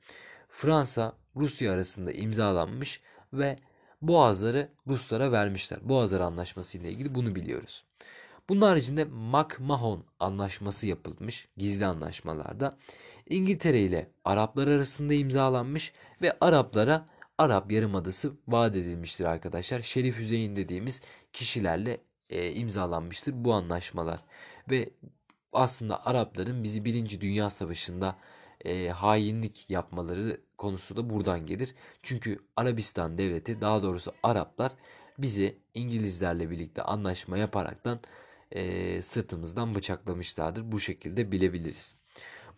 Fransa 0.49 1.13
Rusya 1.37 1.73
arasında 1.73 2.13
imzalanmış 2.13 3.01
ve 3.33 3.59
Boğazları 4.03 4.69
Ruslara 4.87 5.33
vermişler. 5.33 5.89
Boğazlar 5.89 6.21
Anlaşması 6.21 6.79
ile 6.79 6.91
ilgili 6.91 7.15
bunu 7.15 7.35
biliyoruz. 7.35 7.85
Bunun 8.49 8.61
haricinde 8.61 9.05
McMahon 9.05 10.05
Anlaşması 10.21 10.87
yapılmış 10.87 11.49
gizli 11.57 11.87
anlaşmalarda. 11.87 12.79
İngiltere 13.29 13.81
ile 13.81 14.11
Araplar 14.25 14.69
arasında 14.69 15.15
imzalanmış 15.15 15.93
ve 16.23 16.37
Araplara 16.41 17.07
Arap 17.39 17.73
Yarımadası 17.73 18.33
vaat 18.49 18.77
edilmiştir 18.77 19.25
arkadaşlar. 19.25 19.81
Şerif 19.81 20.19
Hüseyin 20.19 20.57
dediğimiz 20.57 21.01
kişilerle 21.33 22.01
e, 22.31 22.53
imzalanmıştır 22.53 23.45
bu 23.45 23.55
anlaşmalar. 23.55 24.21
Ve 24.71 24.91
aslında 25.53 26.07
Arapların 26.07 26.63
bizi 26.63 26.85
Birinci 26.85 27.21
Dünya 27.21 27.51
Savaşı'nda 27.51 28.17
e, 28.65 28.89
hainlik 28.89 29.71
yapmaları 29.71 30.41
konusu 30.59 30.97
da 30.97 31.11
buradan 31.11 31.47
gelir. 31.47 31.75
Çünkü 32.03 32.39
Arabistan 32.57 33.19
devleti 33.19 33.61
daha 33.61 33.83
doğrusu 33.83 34.13
Araplar 34.23 34.73
bizi 35.19 35.59
İngilizlerle 35.75 36.51
birlikte 36.51 36.83
anlaşma 36.83 37.39
yaparaktan 37.39 38.01
e, 38.55 39.03
sırtımızdan 39.03 39.75
bıçaklamışlardır. 39.75 40.73
Bu 40.73 40.81
şekilde 40.81 41.33
bilebiliriz. 41.33 41.97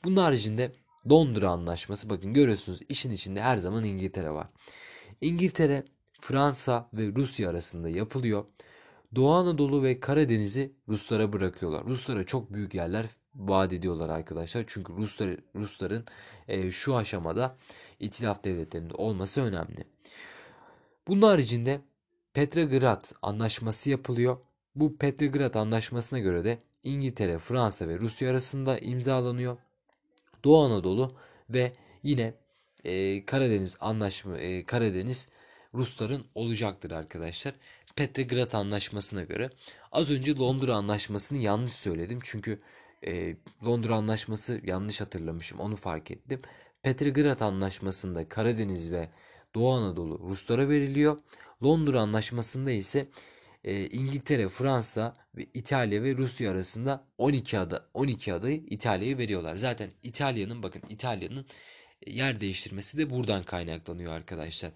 Bunun 0.04 0.16
haricinde 0.16 0.72
Londra 1.10 1.50
Anlaşması 1.50 2.10
bakın 2.10 2.34
görüyorsunuz 2.34 2.80
işin 2.88 3.10
içinde 3.10 3.42
her 3.42 3.56
zaman 3.56 3.84
İngiltere 3.84 4.30
var. 4.30 4.48
İngiltere, 5.20 5.84
Fransa 6.20 6.88
ve 6.92 7.06
Rusya 7.16 7.50
arasında 7.50 7.88
yapılıyor. 7.88 8.44
Doğu 9.14 9.32
Anadolu 9.32 9.82
ve 9.82 10.00
Karadeniz'i 10.00 10.72
Ruslara 10.88 11.32
bırakıyorlar. 11.32 11.84
Ruslara 11.84 12.26
çok 12.26 12.52
büyük 12.52 12.74
yerler 12.74 13.06
vaat 13.34 13.72
ediyorlar 13.72 14.08
arkadaşlar. 14.08 14.64
Çünkü 14.66 14.92
Ruslar, 14.92 15.36
Rusların 15.54 16.04
e, 16.48 16.70
şu 16.70 16.96
aşamada 16.96 17.56
itilaf 18.00 18.44
devletlerinde 18.44 18.94
olması 18.94 19.42
önemli. 19.42 19.84
Bunun 21.08 21.22
haricinde 21.22 21.80
Petrograd 22.34 23.12
Anlaşması 23.22 23.90
yapılıyor. 23.90 24.36
Bu 24.76 24.96
Petrograd 24.96 25.54
Anlaşması'na 25.54 26.18
göre 26.18 26.44
de 26.44 26.58
İngiltere, 26.82 27.38
Fransa 27.38 27.88
ve 27.88 27.98
Rusya 27.98 28.30
arasında 28.30 28.78
imzalanıyor. 28.78 29.56
Doğu 30.44 30.64
Anadolu 30.64 31.16
ve 31.50 31.72
yine 32.02 32.34
e, 32.84 33.24
Karadeniz 33.24 33.76
anlaşma 33.80 34.38
e, 34.38 34.64
Karadeniz 34.64 35.28
Rusların 35.74 36.24
olacaktır 36.34 36.90
arkadaşlar. 36.90 37.54
Petrograd 37.96 38.52
Anlaşması'na 38.52 39.22
göre. 39.22 39.50
Az 39.92 40.10
önce 40.10 40.36
Londra 40.36 40.74
Anlaşması'nı 40.74 41.38
yanlış 41.38 41.72
söyledim. 41.72 42.18
Çünkü 42.22 42.60
e, 43.06 43.36
Londra 43.64 43.94
Anlaşması 43.94 44.60
yanlış 44.64 45.00
hatırlamışım. 45.00 45.60
Onu 45.60 45.76
fark 45.76 46.10
ettim. 46.10 46.40
Petrograd 46.82 47.40
Anlaşması'nda 47.40 48.28
Karadeniz 48.28 48.90
ve 48.90 49.08
Doğu 49.54 49.72
Anadolu 49.72 50.20
Ruslara 50.28 50.68
veriliyor. 50.68 51.18
Londra 51.64 52.00
Anlaşması'nda 52.00 52.70
ise 52.70 53.08
e, 53.66 53.86
İngiltere, 53.86 54.48
Fransa 54.48 55.14
ve 55.36 55.46
İtalya 55.54 56.02
ve 56.02 56.16
Rusya 56.16 56.50
arasında 56.50 57.04
12 57.18 57.58
ada 57.58 57.88
12 57.94 58.34
adayı 58.34 58.56
İtalya'ya 58.70 59.18
veriyorlar. 59.18 59.56
Zaten 59.56 59.90
İtalya'nın 60.02 60.62
bakın 60.62 60.82
İtalya'nın 60.88 61.46
yer 62.06 62.40
değiştirmesi 62.40 62.98
de 62.98 63.10
buradan 63.10 63.42
kaynaklanıyor 63.42 64.12
arkadaşlar. 64.12 64.72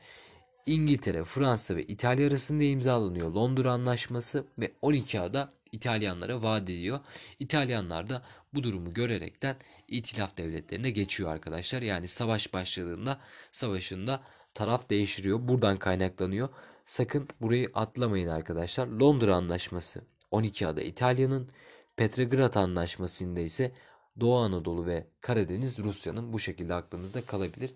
İngiltere, 0.66 1.24
Fransa 1.24 1.76
ve 1.76 1.84
İtalya 1.84 2.28
arasında 2.28 2.64
imzalanıyor 2.64 3.30
Londra 3.30 3.72
Anlaşması 3.72 4.44
ve 4.58 4.72
12 4.82 5.20
ada 5.20 5.52
İtalyanlara 5.72 6.42
vaat 6.42 6.62
ediyor. 6.62 7.00
İtalyanlar 7.38 8.08
da 8.08 8.22
bu 8.54 8.62
durumu 8.62 8.94
görerekten 8.94 9.56
itilaf 9.88 10.36
devletlerine 10.36 10.90
geçiyor 10.90 11.30
arkadaşlar. 11.30 11.82
Yani 11.82 12.08
savaş 12.08 12.54
başladığında 12.54 13.20
savaşında 13.52 14.22
taraf 14.54 14.90
değiştiriyor. 14.90 15.48
Buradan 15.48 15.76
kaynaklanıyor. 15.76 16.48
Sakın 16.90 17.28
burayı 17.40 17.70
atlamayın 17.74 18.28
arkadaşlar. 18.28 18.86
Londra 18.86 19.36
Anlaşması 19.36 20.04
12 20.30 20.66
ada 20.66 20.82
İtalya'nın, 20.82 21.50
Petrograd 21.96 22.54
Anlaşması'nda 22.54 23.40
ise 23.40 23.72
Doğu 24.20 24.36
Anadolu 24.36 24.86
ve 24.86 25.06
Karadeniz 25.20 25.78
Rusya'nın 25.78 26.32
bu 26.32 26.38
şekilde 26.38 26.74
aklımızda 26.74 27.20
kalabilir. 27.22 27.74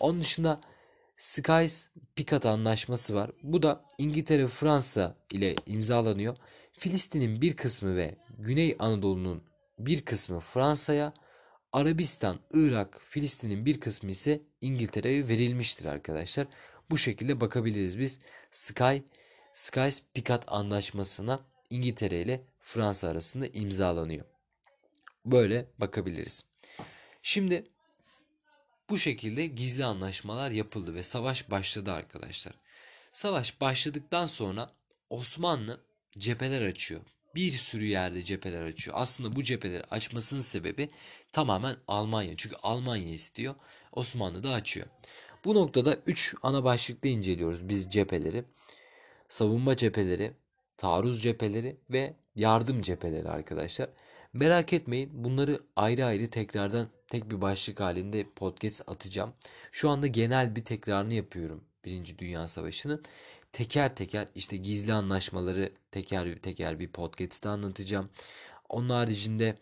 Onun 0.00 0.20
dışında 0.20 0.60
Skies 1.16 1.90
Picard 2.16 2.42
Anlaşması 2.42 3.14
var. 3.14 3.30
Bu 3.42 3.62
da 3.62 3.84
İngiltere 3.98 4.46
Fransa 4.46 5.16
ile 5.30 5.54
imzalanıyor. 5.66 6.36
Filistin'in 6.78 7.42
bir 7.42 7.56
kısmı 7.56 7.96
ve 7.96 8.16
Güney 8.38 8.76
Anadolu'nun 8.78 9.42
bir 9.78 10.04
kısmı 10.04 10.40
Fransa'ya, 10.40 11.12
Arabistan, 11.72 12.38
Irak, 12.52 13.00
Filistin'in 13.04 13.66
bir 13.66 13.80
kısmı 13.80 14.10
ise 14.10 14.40
İngiltere'ye 14.60 15.28
verilmiştir 15.28 15.84
arkadaşlar. 15.84 16.46
Bu 16.90 16.98
şekilde 16.98 17.40
bakabiliriz 17.40 17.98
biz 17.98 18.18
Sky 18.50 18.96
Skies 19.52 20.02
Picard 20.14 20.42
Anlaşması'na 20.46 21.40
İngiltere 21.70 22.22
ile 22.22 22.44
Fransa 22.60 23.08
arasında 23.08 23.46
imzalanıyor. 23.46 24.24
Böyle 25.26 25.66
bakabiliriz. 25.78 26.44
Şimdi 27.22 27.66
bu 28.90 28.98
şekilde 28.98 29.46
gizli 29.46 29.84
anlaşmalar 29.84 30.50
yapıldı 30.50 30.94
ve 30.94 31.02
savaş 31.02 31.50
başladı 31.50 31.92
arkadaşlar. 31.92 32.54
Savaş 33.12 33.60
başladıktan 33.60 34.26
sonra 34.26 34.70
Osmanlı 35.10 35.80
cepheler 36.18 36.62
açıyor. 36.62 37.00
Bir 37.34 37.52
sürü 37.52 37.84
yerde 37.84 38.22
cepheler 38.22 38.62
açıyor. 38.62 38.96
Aslında 39.00 39.36
bu 39.36 39.42
cepheleri 39.42 39.84
açmasının 39.84 40.40
sebebi 40.40 40.88
tamamen 41.32 41.76
Almanya. 41.88 42.36
Çünkü 42.36 42.56
Almanya 42.62 43.12
istiyor. 43.12 43.54
Osmanlı 43.92 44.42
da 44.42 44.52
açıyor. 44.52 44.86
Bu 45.44 45.54
noktada 45.54 45.96
3 46.06 46.34
ana 46.42 46.64
başlıkta 46.64 47.08
inceliyoruz 47.08 47.68
biz 47.68 47.90
cepheleri. 47.90 48.44
Savunma 49.28 49.76
cepheleri, 49.76 50.32
taarruz 50.76 51.22
cepheleri 51.22 51.76
ve 51.90 52.14
yardım 52.36 52.82
cepheleri 52.82 53.28
arkadaşlar. 53.28 53.88
Merak 54.32 54.72
etmeyin 54.72 55.10
bunları 55.24 55.60
ayrı 55.76 56.04
ayrı 56.04 56.30
tekrardan 56.30 56.88
tek 57.08 57.30
bir 57.30 57.40
başlık 57.40 57.80
halinde 57.80 58.26
podcast 58.36 58.88
atacağım. 58.88 59.32
Şu 59.72 59.90
anda 59.90 60.06
genel 60.06 60.56
bir 60.56 60.64
tekrarını 60.64 61.14
yapıyorum 61.14 61.64
Birinci 61.84 62.18
Dünya 62.18 62.48
Savaşı'nın. 62.48 63.02
Teker 63.52 63.96
teker 63.96 64.28
işte 64.34 64.56
gizli 64.56 64.92
anlaşmaları 64.92 65.72
teker 65.90 66.38
teker 66.38 66.78
bir 66.78 66.88
podcast'te 66.88 67.48
anlatacağım. 67.48 68.10
Onun 68.68 68.90
haricinde 68.90 69.58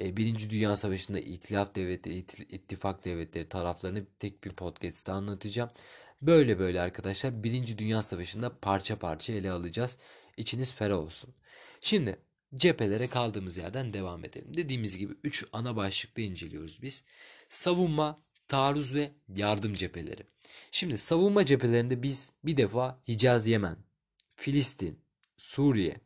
Birinci 0.00 0.50
Dünya 0.50 0.76
Savaşı'nda 0.76 1.20
itilaf 1.20 1.74
devletleri, 1.74 2.18
ittifak 2.48 3.04
devletleri 3.04 3.48
taraflarını 3.48 4.06
tek 4.18 4.44
bir 4.44 4.50
podcast'te 4.50 5.12
anlatacağım. 5.12 5.70
Böyle 6.22 6.58
böyle 6.58 6.80
arkadaşlar 6.80 7.44
Birinci 7.44 7.78
Dünya 7.78 8.02
Savaşı'nda 8.02 8.58
parça 8.58 8.98
parça 8.98 9.32
ele 9.32 9.50
alacağız. 9.50 9.98
İçiniz 10.36 10.74
ferah 10.74 10.98
olsun. 10.98 11.34
Şimdi 11.80 12.18
cephelere 12.54 13.06
kaldığımız 13.06 13.58
yerden 13.58 13.92
devam 13.92 14.24
edelim. 14.24 14.56
Dediğimiz 14.56 14.98
gibi 14.98 15.14
3 15.24 15.46
ana 15.52 15.76
başlıkta 15.76 16.22
inceliyoruz 16.22 16.82
biz. 16.82 17.04
Savunma, 17.48 18.22
taarruz 18.48 18.94
ve 18.94 19.12
yardım 19.36 19.74
cepheleri. 19.74 20.22
Şimdi 20.70 20.98
savunma 20.98 21.44
cephelerinde 21.44 22.02
biz 22.02 22.30
bir 22.44 22.56
defa 22.56 23.02
Hicaz 23.08 23.46
Yemen, 23.46 23.76
Filistin, 24.36 24.98
Suriye, 25.36 25.96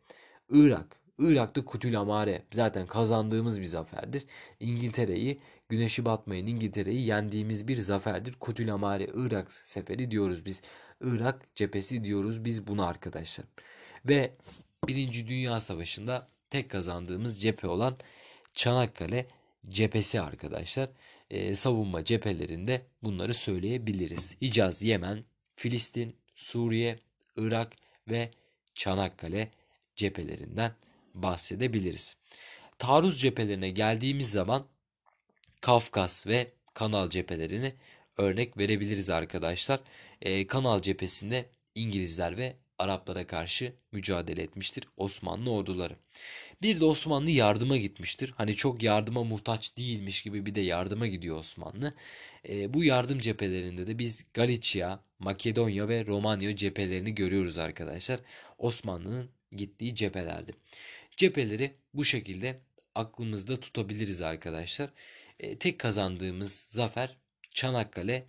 Irak, 0.51 1.01
Irak'ta 1.19 1.65
Kutul 1.65 1.95
Amare 1.95 2.43
zaten 2.53 2.87
kazandığımız 2.87 3.61
bir 3.61 3.65
zaferdir. 3.67 4.25
İngiltere'yi, 4.61 5.39
güneşi 5.69 6.05
batmayan 6.05 6.47
İngiltere'yi 6.47 7.07
yendiğimiz 7.07 7.69
bir 7.69 7.77
zaferdir. 7.77 8.33
Kutul 8.33 8.69
Amare 8.69 9.09
Irak 9.15 9.53
seferi 9.53 10.11
diyoruz 10.11 10.45
biz. 10.45 10.63
Irak 11.01 11.55
cephesi 11.55 12.05
diyoruz 12.05 12.45
biz 12.45 12.67
buna 12.67 12.87
arkadaşlar. 12.87 13.47
Ve 14.09 14.35
Birinci 14.89 15.29
Dünya 15.29 15.61
Savaşı'nda 15.61 16.29
tek 16.51 16.71
kazandığımız 16.71 17.43
cephe 17.43 17.67
olan 17.67 17.97
Çanakkale 18.53 19.27
cephesi 19.69 20.21
arkadaşlar. 20.21 20.89
Ee, 21.31 21.57
savunma 21.57 22.05
cephelerinde 22.05 22.83
bunları 23.03 23.35
söyleyebiliriz. 23.35 24.37
Hicaz, 24.43 24.83
Yemen, 24.83 25.25
Filistin, 25.55 26.17
Suriye, 26.35 26.99
Irak 27.37 27.73
ve 28.09 28.31
Çanakkale 28.75 29.51
cephelerinden 29.97 30.73
bahsedebiliriz. 31.15 32.17
Taarruz 32.79 33.21
cephelerine 33.21 33.71
geldiğimiz 33.71 34.31
zaman 34.31 34.67
Kafkas 35.61 36.27
ve 36.27 36.53
Kanal 36.75 37.11
cephelerini 37.11 37.75
örnek 38.17 38.59
verebiliriz 38.59 39.11
arkadaşlar. 39.11 39.81
Ee, 40.23 40.47
Kanal 40.47 40.83
cephesinde 40.83 41.47
İngilizler 41.75 42.37
ve 42.37 42.57
Araplara 42.79 43.27
karşı 43.27 43.73
mücadele 43.93 44.43
etmiştir 44.43 44.85
Osmanlı 44.97 45.51
orduları. 45.51 45.97
Bir 46.63 46.81
de 46.81 46.85
Osmanlı 46.85 47.31
yardıma 47.31 47.77
gitmiştir. 47.77 48.33
Hani 48.37 48.55
çok 48.55 48.83
yardıma 48.83 49.25
muhtaç 49.25 49.77
değilmiş 49.77 50.23
gibi 50.23 50.47
bir 50.47 50.55
de 50.55 50.61
yardıma 50.61 51.07
gidiyor 51.07 51.37
Osmanlı. 51.37 51.93
E, 52.49 52.75
bu 52.75 52.85
yardım 52.85 53.19
cephelerinde 53.19 53.87
de 53.87 53.99
biz 53.99 54.25
Galicia, 54.35 54.99
Makedonya 55.19 55.89
ve 55.89 56.07
Romanya 56.07 56.57
cephelerini 56.57 57.15
görüyoruz 57.15 57.59
arkadaşlar. 57.59 58.21
Osmanlı'nın 58.59 59.31
gittiği 59.53 59.95
cephelerde. 59.95 60.53
Cepheleri 61.17 61.75
bu 61.95 62.05
şekilde 62.05 62.61
aklımızda 62.95 63.61
tutabiliriz 63.61 64.21
arkadaşlar. 64.21 64.91
E, 65.41 65.59
tek 65.59 65.79
kazandığımız 65.79 66.69
zafer 66.71 67.17
Çanakkale 67.51 68.27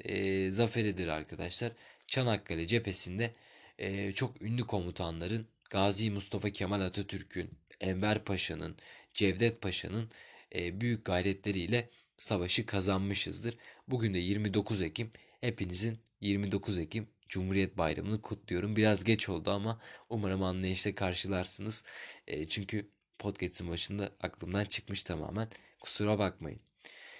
e, 0.00 0.50
zaferidir 0.50 1.08
arkadaşlar. 1.08 1.72
Çanakkale 2.06 2.66
cephesinde 2.66 3.32
e, 3.78 4.12
çok 4.12 4.42
ünlü 4.42 4.66
komutanların 4.66 5.46
Gazi 5.70 6.10
Mustafa 6.10 6.50
Kemal 6.50 6.80
Atatürk'ün, 6.80 7.50
Enver 7.80 8.24
Paşa'nın, 8.24 8.76
Cevdet 9.14 9.62
Paşa'nın 9.62 10.10
e, 10.54 10.80
büyük 10.80 11.04
gayretleriyle 11.04 11.90
savaşı 12.18 12.66
kazanmışızdır. 12.66 13.56
Bugün 13.88 14.14
de 14.14 14.18
29 14.18 14.82
Ekim. 14.82 15.10
Hepinizin 15.40 15.98
29 16.20 16.78
Ekim 16.78 17.08
Cumhuriyet 17.32 17.78
Bayramı'nı 17.78 18.22
kutluyorum. 18.22 18.76
Biraz 18.76 19.04
geç 19.04 19.28
oldu 19.28 19.50
ama 19.50 19.80
umarım 20.10 20.42
anlayışla 20.42 20.94
karşılarsınız. 20.94 21.82
E, 22.26 22.48
çünkü 22.48 22.90
podcast'in 23.18 23.70
başında 23.70 24.12
aklımdan 24.20 24.64
çıkmış 24.64 25.02
tamamen. 25.02 25.48
Kusura 25.80 26.18
bakmayın. 26.18 26.60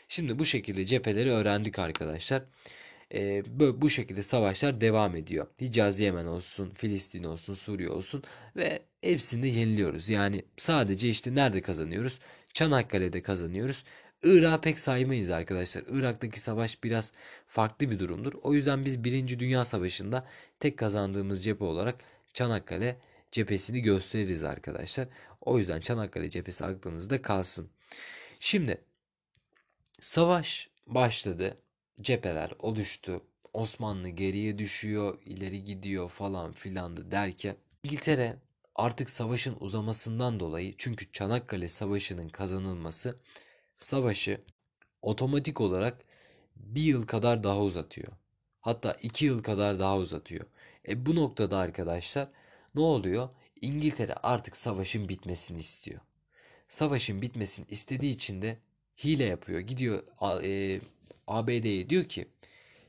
Şimdi 0.09 0.39
bu 0.39 0.45
şekilde 0.45 0.85
cepheleri 0.85 1.31
öğrendik 1.31 1.79
arkadaşlar. 1.79 2.43
E, 3.15 3.43
bu 3.83 3.91
şekilde 3.91 4.23
savaşlar 4.23 4.81
devam 4.81 5.17
ediyor. 5.17 5.47
Hicaz 5.61 6.01
Yemen 6.01 6.27
olsun, 6.27 6.71
Filistin 6.71 7.25
olsun, 7.25 7.55
Suriye 7.55 7.89
olsun 7.89 8.23
ve 8.57 8.83
hepsinde 9.01 9.49
yeniliyoruz. 9.49 10.09
Yani 10.09 10.45
sadece 10.57 11.09
işte 11.09 11.35
nerede 11.35 11.63
kazanıyoruz? 11.63 12.19
Çanakkale'de 12.53 13.23
kazanıyoruz. 13.23 13.85
Irak'ı 14.23 14.61
pek 14.61 14.81
saymayız 14.81 15.31
arkadaşlar. 15.31 15.85
Irak'taki 15.89 16.41
savaş 16.41 16.85
biraz 16.85 17.13
farklı 17.49 17.91
bir 17.91 17.99
durumdur. 17.99 18.33
O 18.43 18.55
yüzden 18.55 18.85
biz 18.85 19.05
1. 19.05 19.39
Dünya 19.39 19.65
Savaşı'nda 19.65 20.27
tek 20.61 20.79
kazandığımız 20.79 21.45
cephe 21.45 21.65
olarak 21.65 21.97
Çanakkale 22.35 22.97
cephesini 23.33 23.81
gösteririz 23.81 24.45
arkadaşlar. 24.45 25.09
O 25.41 25.59
yüzden 25.59 25.81
Çanakkale 25.81 26.31
cephesi 26.31 26.65
aklınızda 26.65 27.23
kalsın. 27.23 27.69
Şimdi 28.41 28.81
savaş 30.01 30.71
başladı. 30.87 31.57
Cepheler 32.01 32.51
oluştu. 32.59 33.23
Osmanlı 33.53 34.09
geriye 34.09 34.59
düşüyor, 34.59 35.19
ileri 35.27 35.65
gidiyor 35.65 36.11
falan 36.11 36.53
filandı 36.53 37.11
derken 37.11 37.57
İngiltere 37.85 38.37
artık 38.75 39.11
savaşın 39.11 39.57
uzamasından 39.61 40.41
dolayı 40.41 40.75
çünkü 40.79 41.13
Çanakkale 41.13 41.69
Savaşı'nın 41.69 42.29
kazanılması 42.29 43.19
savaşı 43.79 44.41
otomatik 45.03 45.61
olarak 45.61 46.05
bir 46.57 46.83
yıl 46.83 47.07
kadar 47.07 47.45
daha 47.45 47.61
uzatıyor. 47.61 48.13
Hatta 48.61 48.93
iki 48.93 49.25
yıl 49.25 49.43
kadar 49.43 49.81
daha 49.81 49.97
uzatıyor. 49.97 50.47
E 50.89 51.07
bu 51.07 51.17
noktada 51.17 51.59
arkadaşlar 51.59 52.29
ne 52.75 52.81
oluyor? 52.81 53.29
İngiltere 53.61 54.15
artık 54.15 54.57
savaşın 54.57 55.09
bitmesini 55.09 55.59
istiyor. 55.59 56.01
Savaşın 56.69 57.23
bitmesini 57.23 57.67
istediği 57.69 58.15
için 58.15 58.43
de 58.43 58.59
hile 59.05 59.25
yapıyor. 59.25 59.61
Gidiyor 59.61 60.03
e, 60.43 60.81
ABD'ye 61.27 61.91
diyor 61.91 62.05
ki 62.05 62.29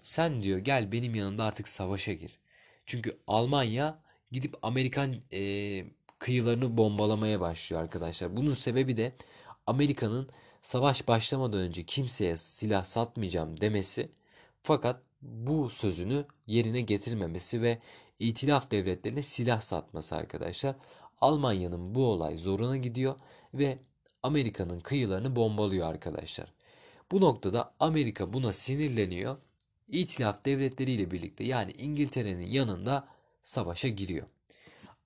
sen 0.01 0.43
diyor 0.43 0.59
gel 0.59 0.91
benim 0.91 1.15
yanımda 1.15 1.43
artık 1.43 1.67
savaşa 1.67 2.13
gir. 2.13 2.39
Çünkü 2.85 3.17
Almanya 3.27 3.99
gidip 4.31 4.55
Amerikan 4.61 5.15
e, 5.33 5.85
kıyılarını 6.19 6.77
bombalamaya 6.77 7.39
başlıyor 7.39 7.81
arkadaşlar. 7.81 8.37
Bunun 8.37 8.53
sebebi 8.53 8.97
de 8.97 9.15
Amerika'nın 9.67 10.29
savaş 10.63 11.07
başlamadan 11.07 11.59
önce 11.59 11.83
kimseye 11.83 12.37
silah 12.37 12.83
satmayacağım 12.83 13.61
demesi 13.61 14.11
fakat 14.63 15.01
bu 15.21 15.69
sözünü 15.69 16.25
yerine 16.47 16.81
getirmemesi 16.81 17.61
ve 17.61 17.79
itilaf 18.19 18.71
devletlerine 18.71 19.21
silah 19.21 19.61
satması 19.61 20.15
arkadaşlar. 20.15 20.75
Almanya'nın 21.21 21.95
bu 21.95 22.05
olay 22.05 22.37
zoruna 22.37 22.77
gidiyor 22.77 23.15
ve 23.53 23.79
Amerika'nın 24.23 24.79
kıyılarını 24.79 25.35
bombalıyor 25.35 25.87
arkadaşlar. 25.87 26.53
Bu 27.11 27.21
noktada 27.21 27.73
Amerika 27.79 28.33
buna 28.33 28.53
sinirleniyor. 28.53 29.37
İtilaf 29.87 30.45
devletleriyle 30.45 31.11
birlikte 31.11 31.43
yani 31.43 31.71
İngiltere'nin 31.71 32.47
yanında 32.47 33.07
savaşa 33.43 33.87
giriyor. 33.87 34.27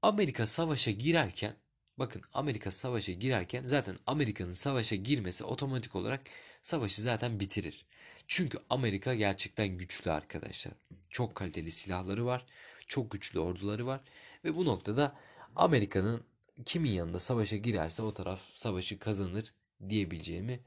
Amerika 0.02 0.46
savaşa 0.46 0.91
girerken 0.91 1.56
bakın 2.00 2.22
Amerika 2.34 2.72
savaşa 2.72 3.12
girerken 3.12 3.68
zaten 3.68 3.98
Amerika'nın 4.08 4.52
savaşa 4.52 4.96
girmesi 4.96 5.44
otomatik 5.44 5.96
olarak 5.96 6.22
savaşı 6.62 7.02
zaten 7.02 7.40
bitirir. 7.40 7.86
Çünkü 8.28 8.58
Amerika 8.70 9.14
gerçekten 9.14 9.68
güçlü 9.68 10.12
arkadaşlar. 10.12 10.74
Çok 11.10 11.36
kaliteli 11.36 11.72
silahları 11.72 12.26
var. 12.26 12.46
Çok 12.88 13.12
güçlü 13.12 13.40
orduları 13.40 13.86
var. 13.86 14.02
Ve 14.44 14.56
bu 14.56 14.66
noktada 14.66 15.16
Amerika'nın 15.56 16.24
kimin 16.66 16.92
yanında 16.92 17.20
savaşa 17.20 17.58
girerse 17.58 18.04
o 18.04 18.14
taraf 18.14 18.40
savaşı 18.56 19.00
kazanır 19.00 19.54
diyebileceğimi 19.90 20.60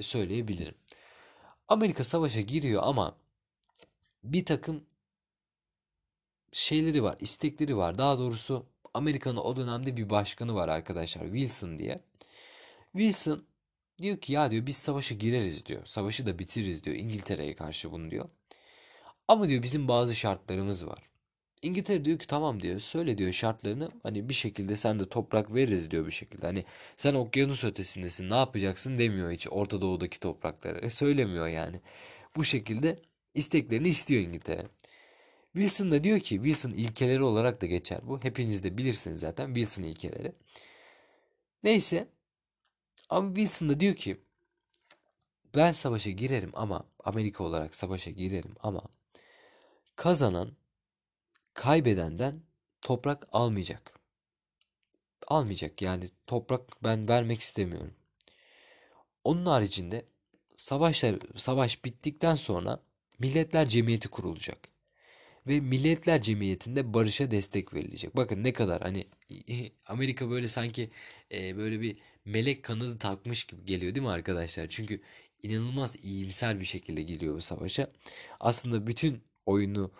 söyleyebilirim. 0.00 0.74
Amerika 1.68 2.04
savaşa 2.04 2.40
giriyor 2.40 2.82
ama 2.84 3.18
bir 4.24 4.44
takım 4.44 4.84
şeyleri 6.52 7.02
var, 7.02 7.16
istekleri 7.20 7.76
var. 7.76 7.98
Daha 7.98 8.18
doğrusu 8.18 8.66
Amerika'nın 8.96 9.36
o 9.36 9.56
dönemde 9.56 9.96
bir 9.96 10.10
başkanı 10.10 10.54
var 10.54 10.68
arkadaşlar 10.68 11.24
Wilson 11.24 11.78
diye. 11.78 12.00
Wilson 12.92 13.44
diyor 14.02 14.16
ki 14.16 14.32
ya 14.32 14.50
diyor 14.50 14.66
biz 14.66 14.76
savaşa 14.76 15.14
gireriz 15.14 15.66
diyor. 15.66 15.84
Savaşı 15.84 16.26
da 16.26 16.38
bitiririz 16.38 16.84
diyor 16.84 16.96
İngiltere'ye 16.96 17.54
karşı 17.54 17.92
bunu 17.92 18.10
diyor. 18.10 18.28
Ama 19.28 19.48
diyor 19.48 19.62
bizim 19.62 19.88
bazı 19.88 20.14
şartlarımız 20.14 20.86
var. 20.86 21.02
İngiltere 21.62 22.04
diyor 22.04 22.18
ki 22.18 22.26
tamam 22.26 22.62
diyor 22.62 22.80
söyle 22.80 23.18
diyor 23.18 23.32
şartlarını 23.32 23.90
hani 24.02 24.28
bir 24.28 24.34
şekilde 24.34 24.76
sen 24.76 25.00
de 25.00 25.08
toprak 25.08 25.54
veririz 25.54 25.90
diyor 25.90 26.06
bir 26.06 26.10
şekilde. 26.10 26.46
Hani 26.46 26.64
sen 26.96 27.14
okyanus 27.14 27.64
ötesindesin 27.64 28.30
ne 28.30 28.34
yapacaksın 28.34 28.98
demiyor 28.98 29.30
hiç 29.30 29.46
Orta 29.50 29.80
Doğu'daki 29.80 30.20
toprakları. 30.20 30.86
E, 30.86 30.90
söylemiyor 30.90 31.46
yani. 31.48 31.80
Bu 32.36 32.44
şekilde 32.44 32.98
isteklerini 33.34 33.88
istiyor 33.88 34.22
İngiltere. 34.22 34.66
Wilson 35.56 35.90
da 35.90 36.04
diyor 36.04 36.20
ki 36.20 36.34
Wilson 36.34 36.70
ilkeleri 36.70 37.22
olarak 37.22 37.62
da 37.62 37.66
geçer 37.66 38.00
bu. 38.02 38.22
Hepiniz 38.22 38.64
de 38.64 38.78
bilirsiniz 38.78 39.20
zaten 39.20 39.46
Wilson 39.46 39.82
ilkeleri. 39.82 40.32
Neyse 41.62 42.08
ama 43.08 43.28
Wilson 43.28 43.68
da 43.68 43.80
diyor 43.80 43.94
ki 43.94 44.20
ben 45.54 45.72
savaşa 45.72 46.10
girerim 46.10 46.50
ama 46.54 46.86
Amerika 47.04 47.44
olarak 47.44 47.74
savaşa 47.74 48.10
girerim 48.10 48.54
ama 48.60 48.82
kazanan 49.96 50.56
kaybedenden 51.54 52.42
toprak 52.80 53.28
almayacak. 53.32 54.00
Almayacak 55.26 55.82
yani 55.82 56.10
toprak 56.26 56.84
ben 56.84 57.08
vermek 57.08 57.40
istemiyorum. 57.40 57.94
Onun 59.24 59.46
haricinde 59.46 60.06
savaşlar 60.56 61.16
savaş 61.36 61.84
bittikten 61.84 62.34
sonra 62.34 62.82
Milletler 63.18 63.68
Cemiyeti 63.68 64.08
kurulacak. 64.08 64.75
Ve 65.46 65.60
Milletler 65.60 66.22
Cemiyeti'nde 66.22 66.94
barışa 66.94 67.30
destek 67.30 67.74
verilecek. 67.74 68.16
Bakın 68.16 68.44
ne 68.44 68.52
kadar 68.52 68.82
hani 68.82 69.06
Amerika 69.86 70.30
böyle 70.30 70.48
sanki 70.48 70.90
e, 71.32 71.56
böyle 71.56 71.80
bir 71.80 71.98
melek 72.24 72.62
kanadı 72.62 72.98
takmış 72.98 73.44
gibi 73.44 73.64
geliyor 73.64 73.94
değil 73.94 74.06
mi 74.06 74.12
arkadaşlar? 74.12 74.66
Çünkü 74.68 75.00
inanılmaz 75.42 75.96
iyimser 76.02 76.60
bir 76.60 76.64
şekilde 76.64 77.02
giriyor 77.02 77.34
bu 77.34 77.40
savaşa. 77.40 77.90
Aslında 78.40 78.86
bütün 78.86 79.22
oyunu 79.46 79.90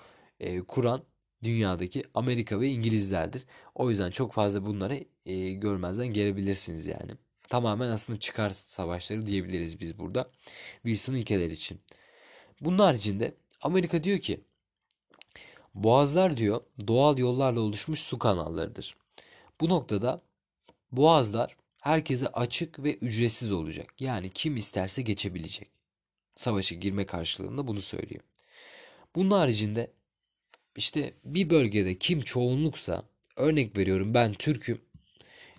e, 0.40 0.60
kuran 0.60 1.04
dünyadaki 1.42 2.04
Amerika 2.14 2.60
ve 2.60 2.68
İngilizlerdir. 2.68 3.44
O 3.74 3.90
yüzden 3.90 4.10
çok 4.10 4.32
fazla 4.32 4.66
bunları 4.66 5.04
e, 5.26 5.52
görmezden 5.52 6.06
gelebilirsiniz 6.06 6.86
yani. 6.86 7.12
Tamamen 7.48 7.88
aslında 7.88 8.20
çıkar 8.20 8.50
savaşları 8.50 9.26
diyebiliriz 9.26 9.80
biz 9.80 9.98
burada. 9.98 10.30
Wilson 10.82 11.14
ülkeler 11.14 11.50
için. 11.50 11.80
Bunun 12.60 12.78
haricinde 12.78 13.34
Amerika 13.62 14.04
diyor 14.04 14.18
ki 14.18 14.40
boğazlar 15.76 16.36
diyor 16.36 16.60
doğal 16.88 17.18
yollarla 17.18 17.60
oluşmuş 17.60 18.00
su 18.00 18.18
kanallarıdır. 18.18 18.96
Bu 19.60 19.68
noktada 19.68 20.22
boğazlar 20.92 21.56
herkese 21.82 22.28
açık 22.28 22.84
ve 22.84 22.94
ücretsiz 22.94 23.52
olacak. 23.52 23.94
Yani 24.00 24.30
kim 24.30 24.56
isterse 24.56 25.02
geçebilecek. 25.02 25.70
Savaşa 26.34 26.74
girme 26.74 27.06
karşılığında 27.06 27.66
bunu 27.66 27.80
söylüyor. 27.80 28.20
Bunun 29.14 29.30
haricinde 29.30 29.92
işte 30.76 31.14
bir 31.24 31.50
bölgede 31.50 31.98
kim 31.98 32.20
çoğunluksa 32.20 33.02
örnek 33.36 33.78
veriyorum 33.78 34.14
ben 34.14 34.32
Türk'üm. 34.32 34.80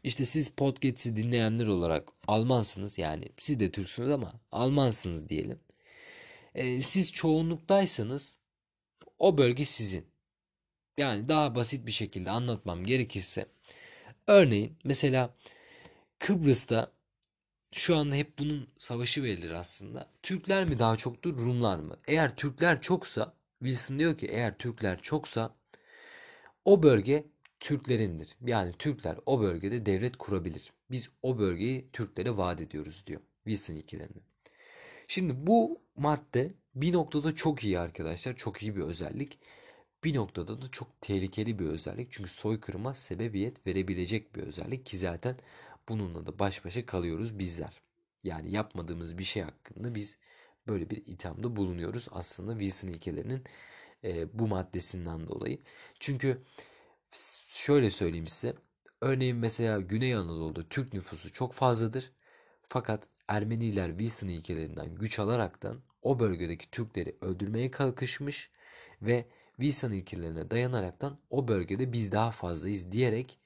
İşte 0.04 0.26
siz 0.26 0.50
podcast'i 0.50 1.16
dinleyenler 1.16 1.68
olarak 1.68 2.10
Almansınız 2.28 2.98
yani 2.98 3.30
siz 3.40 3.60
de 3.60 3.72
Türksünüz 3.72 4.12
ama 4.12 4.34
Almansınız 4.52 5.30
diyelim. 5.30 5.60
Ee, 6.56 6.82
siz 6.82 7.12
çoğunluktaysanız 7.12 8.37
o 9.20 9.38
bölge 9.38 9.66
sizin. 9.66 10.06
Yani 10.98 11.30
daha 11.30 11.56
basit 11.56 11.86
bir 11.86 11.92
şekilde 11.92 12.32
anlatmam 12.32 12.84
gerekirse 12.86 13.46
örneğin 14.28 14.78
mesela 14.84 15.36
Kıbrıs'ta 16.20 16.92
şu 17.72 17.96
anda 17.96 18.16
hep 18.16 18.40
bunun 18.40 18.70
savaşı 18.78 19.24
verilir 19.24 19.52
aslında. 19.52 20.10
Türkler 20.24 20.70
mi 20.70 20.80
daha 20.80 20.96
çoktur, 20.96 21.38
Rumlar 21.38 21.80
mı? 21.80 21.98
Eğer 22.08 22.36
Türkler 22.36 22.82
çoksa 22.82 23.34
Wilson 23.60 24.00
diyor 24.00 24.18
ki 24.18 24.28
eğer 24.28 24.58
Türkler 24.58 25.02
çoksa 25.02 25.56
o 26.66 26.84
bölge 26.84 27.26
Türklerindir. 27.60 28.36
Yani 28.46 28.74
Türkler 28.80 29.18
o 29.26 29.42
bölgede 29.42 29.86
devlet 29.86 30.18
kurabilir. 30.18 30.74
Biz 30.92 31.10
o 31.22 31.40
bölgeyi 31.40 31.90
Türklere 31.94 32.38
vaat 32.38 32.62
ediyoruz 32.62 33.04
diyor 33.08 33.22
Wilson 33.44 33.74
ilkelerinde. 33.74 34.20
Şimdi 35.08 35.48
bu 35.48 35.82
madde 35.96 36.54
bir 36.82 36.94
noktada 36.94 37.36
çok 37.36 37.64
iyi 37.64 37.80
arkadaşlar. 37.80 38.36
Çok 38.36 38.64
iyi 38.64 38.76
bir 38.76 38.82
özellik. 38.82 39.40
Bir 40.04 40.16
noktada 40.16 40.62
da 40.62 40.72
çok 40.72 41.02
tehlikeli 41.02 41.60
bir 41.60 41.66
özellik. 41.66 42.08
Çünkü 42.12 42.30
soykırıma 42.30 42.94
sebebiyet 42.94 43.68
verebilecek 43.68 44.36
bir 44.36 44.42
özellik 44.44 44.86
ki 44.86 44.98
zaten 44.98 45.38
bununla 45.90 46.26
da 46.26 46.40
baş 46.40 46.66
başa 46.66 46.86
kalıyoruz 46.86 47.40
bizler. 47.40 47.82
Yani 48.24 48.52
yapmadığımız 48.52 49.18
bir 49.18 49.24
şey 49.24 49.44
hakkında 49.44 49.96
biz 49.96 50.18
böyle 50.68 50.90
bir 50.90 51.04
ithamda 51.06 51.56
bulunuyoruz 51.56 52.08
aslında 52.12 52.52
Wilson 52.52 52.88
ilkelerinin 52.88 53.44
e, 54.04 54.40
bu 54.40 54.48
maddesinden 54.48 55.28
dolayı. 55.28 55.60
Çünkü 56.00 56.44
şöyle 57.50 57.92
söyleyeyim 57.92 58.28
size. 58.28 58.56
Örneğin 59.02 59.38
mesela 59.38 59.80
Güney 59.80 60.16
Anadolu'da 60.16 60.70
Türk 60.70 60.94
nüfusu 60.94 61.34
çok 61.34 61.54
fazladır. 61.54 62.12
Fakat 62.70 63.08
Ermeniler 63.28 63.90
Wilson 63.90 64.28
ilkelerinden 64.28 64.96
güç 64.96 65.20
alaraktan 65.20 65.82
o 66.02 66.20
bölgedeki 66.20 66.72
Türkleri 66.72 67.16
öldürmeye 67.22 67.72
kalkışmış 67.72 68.52
ve 69.02 69.26
Wilson 69.56 69.92
ilkelerine 69.92 70.52
dayanaraktan 70.52 71.18
o 71.30 71.48
bölgede 71.48 71.94
biz 71.94 72.12
daha 72.12 72.32
fazlayız 72.32 72.92
diyerek 72.92 73.40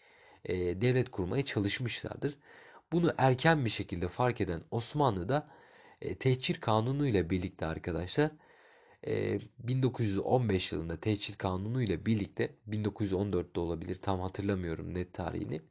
e, 0.46 0.82
devlet 0.82 1.12
kurmaya 1.12 1.46
çalışmışlardır. 1.46 2.38
Bunu 2.92 3.14
erken 3.18 3.66
bir 3.66 3.70
şekilde 3.70 4.08
fark 4.08 4.42
eden 4.42 4.62
Osmanlı 4.72 5.30
da 5.30 5.50
e, 6.02 6.16
tehcir 6.16 6.62
kanunu 6.62 7.08
ile 7.08 7.30
birlikte 7.30 7.66
arkadaşlar 7.66 8.32
e, 9.08 9.40
1915 9.60 10.72
yılında 10.72 11.00
tehcir 11.00 11.36
kanunu 11.36 11.82
ile 11.84 12.06
birlikte 12.06 12.50
1914'te 12.70 13.60
olabilir 13.60 13.96
tam 13.96 14.20
hatırlamıyorum 14.20 14.94
net 14.94 15.14
tarihini. 15.14 15.62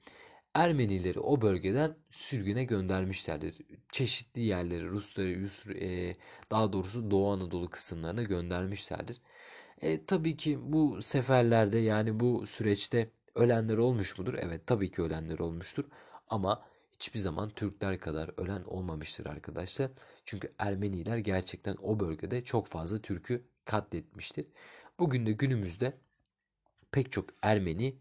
Ermenileri 0.54 1.20
o 1.20 1.40
bölgeden 1.40 1.96
sürgüne 2.10 2.64
göndermişlerdir. 2.64 3.56
Çeşitli 3.92 4.40
yerleri 4.42 4.88
Rusları 4.88 5.48
e, 5.74 6.16
daha 6.50 6.72
doğrusu 6.72 7.10
Doğu 7.10 7.32
Anadolu 7.32 7.70
kısımlarına 7.70 8.22
göndermişlerdir. 8.22 9.20
E, 9.80 10.06
tabii 10.06 10.36
ki 10.36 10.58
bu 10.72 11.02
seferlerde 11.02 11.78
yani 11.78 12.20
bu 12.20 12.46
süreçte 12.46 13.10
ölenler 13.34 13.78
olmuş 13.78 14.18
mudur? 14.18 14.34
Evet 14.34 14.66
tabii 14.66 14.90
ki 14.90 15.02
ölenler 15.02 15.38
olmuştur. 15.38 15.84
Ama 16.28 16.66
hiçbir 16.92 17.18
zaman 17.18 17.50
Türkler 17.50 18.00
kadar 18.00 18.30
ölen 18.40 18.62
olmamıştır 18.64 19.26
arkadaşlar. 19.26 19.90
Çünkü 20.24 20.52
Ermeniler 20.58 21.18
gerçekten 21.18 21.76
o 21.82 22.00
bölgede 22.00 22.44
çok 22.44 22.66
fazla 22.66 23.02
Türk'ü 23.02 23.44
katletmiştir. 23.64 24.46
Bugün 24.98 25.26
de 25.26 25.32
günümüzde 25.32 25.92
pek 26.92 27.12
çok 27.12 27.30
Ermeni 27.42 27.96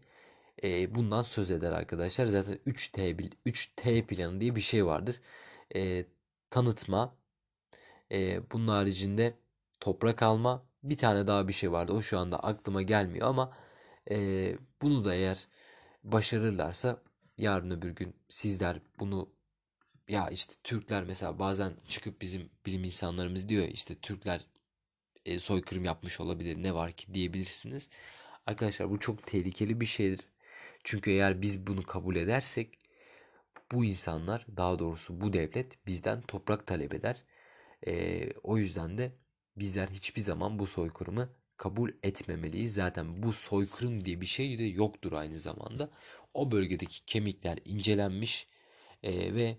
e, 0.64 0.94
bundan 0.94 1.22
söz 1.22 1.50
eder 1.50 1.72
arkadaşlar. 1.72 2.26
Zaten 2.26 2.58
3T, 2.66 3.30
3T 3.46 4.06
planı 4.06 4.40
diye 4.40 4.56
bir 4.56 4.60
şey 4.60 4.86
vardır. 4.86 5.20
E, 5.74 6.06
tanıtma, 6.50 7.16
e, 8.12 8.50
bunun 8.52 8.68
haricinde 8.68 9.34
toprak 9.80 10.22
alma, 10.22 10.66
bir 10.82 10.96
tane 10.96 11.26
daha 11.26 11.48
bir 11.48 11.52
şey 11.52 11.72
vardı. 11.72 11.92
O 11.92 12.02
şu 12.02 12.18
anda 12.18 12.40
aklıma 12.40 12.82
gelmiyor 12.82 13.28
ama 13.28 13.56
e, 14.10 14.56
bunu 14.82 15.04
da 15.04 15.14
eğer 15.14 15.48
başarırlarsa 16.04 17.02
yarın 17.38 17.70
öbür 17.70 17.90
gün 17.90 18.14
sizler 18.28 18.80
bunu 19.00 19.30
ya 20.08 20.30
işte 20.30 20.54
Türkler 20.64 21.04
mesela 21.04 21.38
bazen 21.38 21.72
çıkıp 21.88 22.20
bizim 22.20 22.50
bilim 22.66 22.84
insanlarımız 22.84 23.48
diyor 23.48 23.68
işte 23.68 23.94
Türkler 24.00 24.46
soykırım 25.38 25.84
yapmış 25.84 26.20
olabilir 26.20 26.62
ne 26.62 26.74
var 26.74 26.92
ki 26.92 27.14
diyebilirsiniz. 27.14 27.88
Arkadaşlar 28.46 28.90
bu 28.90 29.00
çok 29.00 29.26
tehlikeli 29.26 29.80
bir 29.80 29.86
şeydir. 29.86 30.29
Çünkü 30.84 31.10
eğer 31.10 31.42
biz 31.42 31.66
bunu 31.66 31.82
kabul 31.82 32.16
edersek 32.16 32.78
bu 33.72 33.84
insanlar 33.84 34.46
daha 34.56 34.78
doğrusu 34.78 35.20
bu 35.20 35.32
devlet 35.32 35.86
bizden 35.86 36.20
toprak 36.22 36.66
talep 36.66 36.94
eder. 36.94 37.24
E, 37.86 38.26
o 38.42 38.58
yüzden 38.58 38.98
de 38.98 39.12
bizler 39.56 39.88
hiçbir 39.88 40.20
zaman 40.20 40.58
bu 40.58 40.66
soykırımı 40.66 41.28
kabul 41.56 41.90
etmemeliyiz. 42.02 42.74
Zaten 42.74 43.22
bu 43.22 43.32
soykırım 43.32 44.04
diye 44.04 44.20
bir 44.20 44.26
şey 44.26 44.58
de 44.58 44.64
yoktur 44.64 45.12
aynı 45.12 45.38
zamanda. 45.38 45.90
O 46.34 46.50
bölgedeki 46.50 47.04
kemikler 47.04 47.58
incelenmiş 47.64 48.46
e, 49.02 49.34
ve 49.34 49.56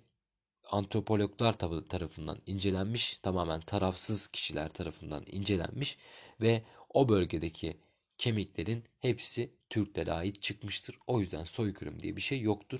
antropologlar 0.72 1.53
tarafından 1.89 2.38
incelenmiş, 2.45 3.17
tamamen 3.17 3.61
tarafsız 3.61 4.28
kişiler 4.28 4.69
tarafından 4.69 5.24
incelenmiş 5.28 5.97
ve 6.41 6.63
o 6.89 7.09
bölgedeki 7.09 7.78
kemiklerin 8.22 8.84
hepsi 8.99 9.49
Türklere 9.69 10.11
ait 10.11 10.41
çıkmıştır. 10.41 10.99
O 11.07 11.19
yüzden 11.19 11.43
soykırım 11.43 11.99
diye 11.99 12.15
bir 12.15 12.22
şey 12.22 12.41
yoktur. 12.41 12.80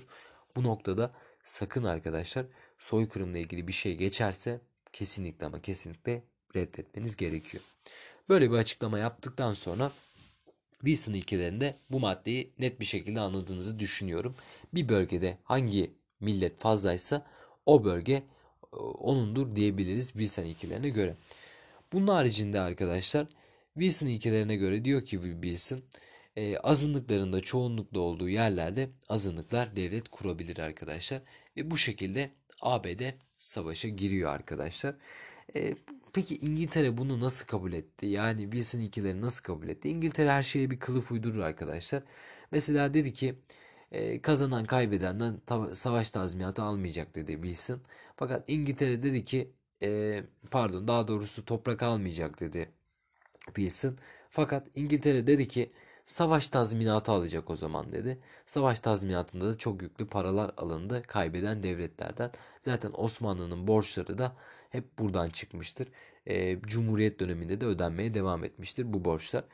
Bu 0.56 0.62
noktada 0.62 1.12
sakın 1.44 1.84
arkadaşlar 1.84 2.46
soykırımla 2.78 3.38
ilgili 3.38 3.68
bir 3.68 3.72
şey 3.72 3.96
geçerse 3.96 4.60
kesinlikle 4.92 5.46
ama 5.46 5.62
kesinlikle 5.62 6.22
reddetmeniz 6.56 7.16
gerekiyor. 7.16 7.64
Böyle 8.28 8.50
bir 8.50 8.56
açıklama 8.56 8.98
yaptıktan 8.98 9.54
sonra 9.54 9.92
Wilson 10.72 11.12
ilkelerinde 11.12 11.76
bu 11.90 12.00
maddeyi 12.00 12.52
net 12.58 12.80
bir 12.80 12.84
şekilde 12.84 13.20
anladığınızı 13.20 13.78
düşünüyorum. 13.78 14.34
Bir 14.74 14.88
bölgede 14.88 15.38
hangi 15.44 15.94
millet 16.20 16.60
fazlaysa 16.60 17.26
o 17.66 17.84
bölge 17.84 18.14
e, 18.72 18.76
onundur 18.76 19.56
diyebiliriz 19.56 20.06
Wilson 20.06 20.44
ilkelerine 20.44 20.88
göre. 20.88 21.16
Bunun 21.92 22.08
haricinde 22.08 22.60
arkadaşlar 22.60 23.26
Wilson 23.74 24.06
ilkelerine 24.06 24.56
göre 24.56 24.84
diyor 24.84 25.04
ki 25.04 25.20
Wilson 25.22 25.82
e, 26.36 26.58
azınlıkların 26.58 27.32
da 27.32 27.40
çoğunlukta 27.40 28.00
olduğu 28.00 28.28
yerlerde 28.28 28.90
azınlıklar 29.08 29.76
devlet 29.76 30.08
kurabilir 30.08 30.58
arkadaşlar. 30.58 31.22
Ve 31.56 31.70
bu 31.70 31.76
şekilde 31.76 32.30
ABD 32.60 33.02
savaşa 33.36 33.88
giriyor 33.88 34.30
arkadaşlar. 34.30 34.94
E, 35.56 35.74
peki 36.12 36.36
İngiltere 36.38 36.98
bunu 36.98 37.20
nasıl 37.20 37.46
kabul 37.46 37.72
etti? 37.72 38.06
Yani 38.06 38.42
Wilson 38.42 38.80
ilkeleri 38.80 39.20
nasıl 39.20 39.42
kabul 39.42 39.68
etti? 39.68 39.88
İngiltere 39.88 40.30
her 40.30 40.42
şeye 40.42 40.70
bir 40.70 40.78
kılıf 40.78 41.12
uydurur 41.12 41.40
arkadaşlar. 41.40 42.02
Mesela 42.50 42.94
dedi 42.94 43.12
ki 43.14 43.34
e, 43.92 44.22
kazanan 44.22 44.64
kaybedenden 44.64 45.40
savaş 45.72 46.10
tazminatı 46.10 46.62
almayacak 46.62 47.14
dedi 47.14 47.32
Wilson. 47.32 47.80
Fakat 48.16 48.44
İngiltere 48.48 49.02
dedi 49.02 49.24
ki 49.24 49.52
e, 49.82 50.22
pardon 50.50 50.88
daha 50.88 51.08
doğrusu 51.08 51.44
toprak 51.44 51.82
almayacak 51.82 52.40
dedi 52.40 52.70
Wilson. 53.46 53.96
Fakat 54.30 54.68
İngiltere 54.74 55.26
dedi 55.26 55.48
ki 55.48 55.72
savaş 56.06 56.48
tazminatı 56.48 57.12
alacak 57.12 57.50
o 57.50 57.56
zaman 57.56 57.92
dedi. 57.92 58.18
Savaş 58.46 58.80
tazminatında 58.80 59.48
da 59.48 59.58
çok 59.58 59.82
yüklü 59.82 60.06
paralar 60.06 60.50
alındı 60.56 61.02
kaybeden 61.02 61.62
devletlerden. 61.62 62.30
Zaten 62.60 62.90
Osmanlı'nın 62.94 63.66
borçları 63.66 64.18
da 64.18 64.36
hep 64.70 64.98
buradan 64.98 65.30
çıkmıştır. 65.30 65.88
E, 66.26 66.60
Cumhuriyet 66.60 67.20
döneminde 67.20 67.60
de 67.60 67.66
ödenmeye 67.66 68.14
devam 68.14 68.44
etmiştir 68.44 68.92
bu 68.92 69.04
borçlar. 69.04 69.44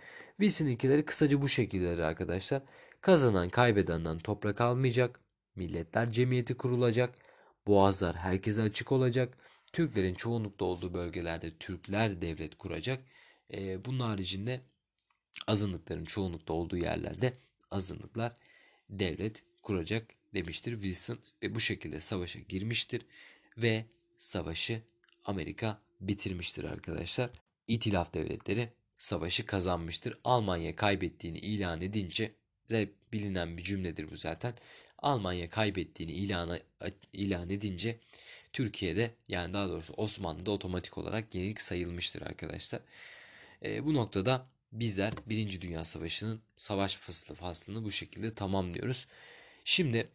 Wilson 0.40 0.66
ilkeleri 0.66 1.04
kısaca 1.04 1.42
bu 1.42 1.48
şekildedir 1.48 2.02
arkadaşlar. 2.02 2.62
Kazanan 3.00 3.48
kaybedenden 3.48 4.18
toprak 4.18 4.60
almayacak. 4.60 5.20
Milletler 5.56 6.10
cemiyeti 6.10 6.56
kurulacak. 6.56 7.14
Boğazlar 7.66 8.16
herkese 8.16 8.62
açık 8.62 8.92
olacak. 8.92 9.38
Türklerin 9.72 10.14
çoğunlukta 10.14 10.64
olduğu 10.64 10.94
bölgelerde 10.94 11.58
Türkler 11.58 12.20
devlet 12.22 12.58
kuracak. 12.58 13.00
E, 13.54 13.84
bunun 13.84 14.00
haricinde 14.00 14.60
azınlıkların 15.46 16.04
çoğunlukta 16.04 16.52
olduğu 16.52 16.76
yerlerde 16.76 17.34
azınlıklar 17.70 18.36
devlet 18.90 19.42
kuracak 19.62 20.06
demiştir 20.34 20.72
Wilson 20.72 21.18
ve 21.42 21.54
bu 21.54 21.60
şekilde 21.60 22.00
savaşa 22.00 22.38
girmiştir 22.38 23.02
ve 23.56 23.84
savaşı 24.18 24.82
Amerika 25.24 25.80
bitirmiştir 26.00 26.64
arkadaşlar. 26.64 27.30
İtilaf 27.68 28.14
devletleri 28.14 28.72
savaşı 28.98 29.46
kazanmıştır. 29.46 30.18
Almanya 30.24 30.76
kaybettiğini 30.76 31.38
ilan 31.38 31.80
edince 31.80 32.32
bilinen 33.12 33.56
bir 33.56 33.62
cümledir 33.62 34.10
bu 34.10 34.16
zaten. 34.16 34.54
Almanya 34.98 35.50
kaybettiğini 35.50 36.12
ilan, 36.12 36.60
ilan 37.12 37.50
edince 37.50 37.98
Türkiye'de 38.52 39.14
yani 39.28 39.54
daha 39.54 39.68
doğrusu 39.68 39.94
Osmanlı'da 39.96 40.50
otomatik 40.50 40.98
olarak 40.98 41.34
yenilik 41.34 41.60
sayılmıştır 41.60 42.22
arkadaşlar. 42.22 42.80
E, 43.64 43.86
bu 43.86 43.94
noktada 43.94 44.46
bizler 44.72 45.12
Birinci 45.26 45.62
Dünya 45.62 45.84
Savaşı'nın 45.84 46.40
savaş 46.56 46.96
faslı 46.96 47.34
faslını 47.34 47.84
bu 47.84 47.90
şekilde 47.90 48.34
tamamlıyoruz. 48.34 49.06
Şimdi 49.64 50.08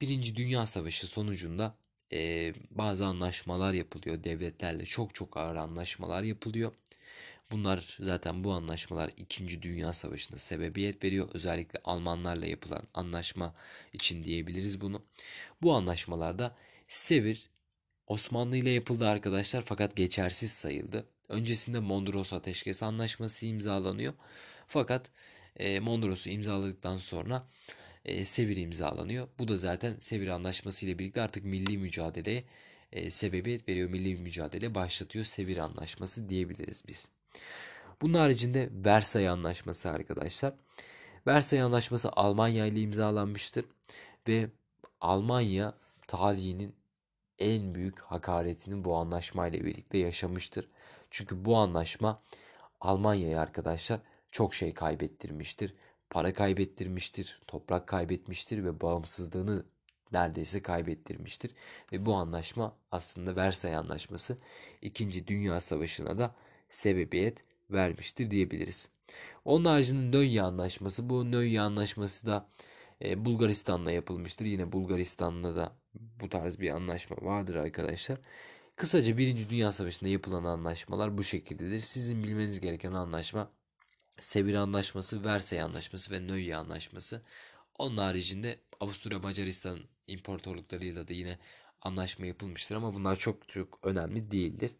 Birinci 0.00 0.36
Dünya 0.36 0.66
Savaşı 0.66 1.06
sonucunda 1.06 1.74
e, 2.12 2.52
bazı 2.70 3.06
anlaşmalar 3.06 3.72
yapılıyor 3.72 4.24
devletlerle 4.24 4.84
çok 4.84 5.14
çok 5.14 5.36
ağır 5.36 5.56
anlaşmalar 5.56 6.22
yapılıyor. 6.22 6.72
Bunlar 7.50 7.96
zaten 8.00 8.44
bu 8.44 8.52
anlaşmalar 8.52 9.10
2. 9.16 9.62
Dünya 9.62 9.92
Savaşı'na 9.92 10.38
sebebiyet 10.38 11.04
veriyor. 11.04 11.28
Özellikle 11.34 11.80
Almanlarla 11.84 12.46
yapılan 12.46 12.82
anlaşma 12.94 13.54
için 13.92 14.24
diyebiliriz 14.24 14.80
bunu. 14.80 15.02
Bu 15.62 15.74
anlaşmalarda 15.74 16.56
Sevir 16.88 17.50
Osmanlı 18.06 18.56
ile 18.56 18.70
yapıldı 18.70 19.08
arkadaşlar 19.08 19.62
fakat 19.62 19.96
geçersiz 19.96 20.52
sayıldı. 20.52 21.06
Öncesinde 21.28 21.78
Mondros 21.78 22.32
Ateşkes 22.32 22.82
Anlaşması 22.82 23.46
imzalanıyor. 23.46 24.14
Fakat 24.68 25.10
e, 25.56 25.80
Mondros'u 25.80 26.30
imzaladıktan 26.30 26.96
sonra 26.96 27.46
e, 28.04 28.24
Sevir 28.24 28.56
imzalanıyor. 28.56 29.28
Bu 29.38 29.48
da 29.48 29.56
zaten 29.56 29.96
Sevir 30.00 30.28
Anlaşması 30.28 30.86
ile 30.86 30.98
birlikte 30.98 31.22
artık 31.22 31.44
milli 31.44 31.78
mücadeleye 31.78 32.44
e, 32.92 33.10
sebebiyet 33.10 33.68
veriyor. 33.68 33.90
Milli 33.90 34.16
mücadele 34.16 34.74
başlatıyor. 34.74 35.24
Sevir 35.24 35.56
Anlaşması 35.56 36.28
diyebiliriz 36.28 36.82
biz. 36.88 37.08
Bunun 38.02 38.14
haricinde 38.14 38.68
Versay 38.72 39.28
Anlaşması 39.28 39.90
arkadaşlar. 39.90 40.54
Versay 41.26 41.62
Anlaşması 41.62 42.10
Almanya 42.12 42.66
ile 42.66 42.80
imzalanmıştır 42.80 43.64
ve 44.28 44.50
Almanya 45.00 45.74
tarihinin 46.06 46.74
en 47.38 47.74
büyük 47.74 48.00
hakaretini 48.00 48.84
bu 48.84 48.96
anlaşmayla 48.96 49.64
birlikte 49.64 49.98
yaşamıştır. 49.98 50.68
Çünkü 51.10 51.44
bu 51.44 51.56
anlaşma 51.56 52.22
Almanya'ya 52.80 53.40
arkadaşlar 53.40 54.00
çok 54.30 54.54
şey 54.54 54.74
kaybettirmiştir. 54.74 55.74
Para 56.10 56.32
kaybettirmiştir, 56.32 57.40
toprak 57.46 57.86
kaybetmiştir 57.86 58.64
ve 58.64 58.80
bağımsızlığını 58.80 59.64
neredeyse 60.12 60.62
kaybettirmiştir. 60.62 61.54
Ve 61.92 62.06
bu 62.06 62.14
anlaşma 62.14 62.76
aslında 62.92 63.36
Versay 63.36 63.76
Anlaşması 63.76 64.38
2. 64.82 65.26
Dünya 65.26 65.60
Savaşı'na 65.60 66.18
da 66.18 66.34
sebebiyet 66.68 67.44
vermiştir 67.70 68.30
diyebiliriz. 68.30 68.88
Onun 69.44 69.64
haricinde 69.64 70.16
Nöye 70.16 70.42
Anlaşması. 70.42 71.10
Bu 71.10 71.32
Nöye 71.32 71.60
Anlaşması 71.60 72.26
da 72.26 72.48
e, 73.04 73.24
Bulgaristan'la 73.24 73.92
yapılmıştır. 73.92 74.44
Yine 74.44 74.72
Bulgaristan'la 74.72 75.56
da 75.56 75.72
bu 75.94 76.28
tarz 76.28 76.60
bir 76.60 76.70
anlaşma 76.70 77.16
vardır 77.22 77.54
arkadaşlar. 77.54 78.18
Kısaca 78.78 79.18
Birinci 79.18 79.50
Dünya 79.50 79.72
Savaşı'nda 79.72 80.08
yapılan 80.08 80.44
anlaşmalar 80.44 81.18
bu 81.18 81.24
şekildedir. 81.24 81.80
Sizin 81.80 82.24
bilmeniz 82.24 82.60
gereken 82.60 82.92
anlaşma 82.92 83.50
Sevir 84.20 84.54
Anlaşması, 84.54 85.24
Versay 85.24 85.60
Anlaşması 85.60 86.10
ve 86.10 86.20
Nöye 86.20 86.56
Anlaşması. 86.56 87.22
Onun 87.78 87.96
haricinde 87.96 88.58
Avusturya 88.80 89.18
Macaristan 89.18 89.78
imparatorluklarıyla 90.06 91.08
da 91.08 91.12
yine 91.12 91.38
anlaşma 91.82 92.26
yapılmıştır 92.26 92.76
ama 92.76 92.94
bunlar 92.94 93.16
çok 93.16 93.48
çok 93.48 93.78
önemli 93.82 94.30
değildir. 94.30 94.70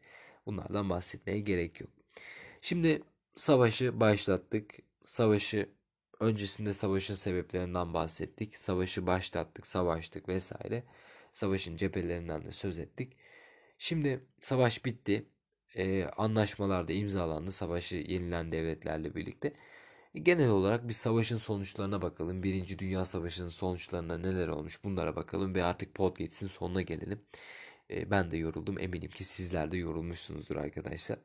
Bunlardan 0.47 0.91
bahsetmeye 0.91 1.41
gerek 1.41 1.81
yok. 1.81 1.91
Şimdi 2.61 3.03
savaşı 3.35 4.01
başlattık. 4.01 4.75
Savaşı 5.07 5.69
öncesinde 6.21 6.73
savaşın 6.73 7.15
sebeplerinden 7.15 7.95
bahsettik. 7.95 8.57
Savaşı 8.57 9.07
başlattık, 9.07 9.67
savaştık 9.67 10.29
vesaire. 10.29 10.85
Savaşın 11.33 11.77
cephelerinden 11.77 12.45
de 12.45 12.53
söz 12.53 12.79
ettik. 12.79 13.13
Şimdi 13.79 14.27
savaş 14.41 14.85
bitti. 14.85 15.29
Ee, 15.77 16.05
anlaşmalar 16.17 16.89
da 16.89 16.93
imzalandı. 16.93 17.53
Savaşı 17.53 17.97
yenilen 17.97 18.53
devletlerle 18.53 19.15
birlikte. 19.15 19.53
Genel 20.15 20.49
olarak 20.49 20.89
bir 20.89 20.93
savaşın 20.93 21.37
sonuçlarına 21.37 22.03
bakalım. 22.03 22.43
Birinci 22.43 22.79
Dünya 22.79 23.05
Savaşı'nın 23.05 23.49
sonuçlarında 23.49 24.19
neler 24.19 24.49
olmuş 24.49 24.85
bunlara 24.85 25.17
bakalım 25.17 25.55
ve 25.55 25.65
artık 25.65 25.95
podcast'in 25.95 26.47
sonuna 26.47 26.83
gelelim. 26.83 27.21
Ee, 27.91 28.11
ben 28.11 28.31
de 28.31 28.37
yoruldum. 28.37 28.79
Eminim 28.79 29.11
ki 29.11 29.25
sizler 29.25 29.71
de 29.71 29.77
yorulmuşsunuzdur 29.77 30.57
arkadaşlar. 30.57 31.19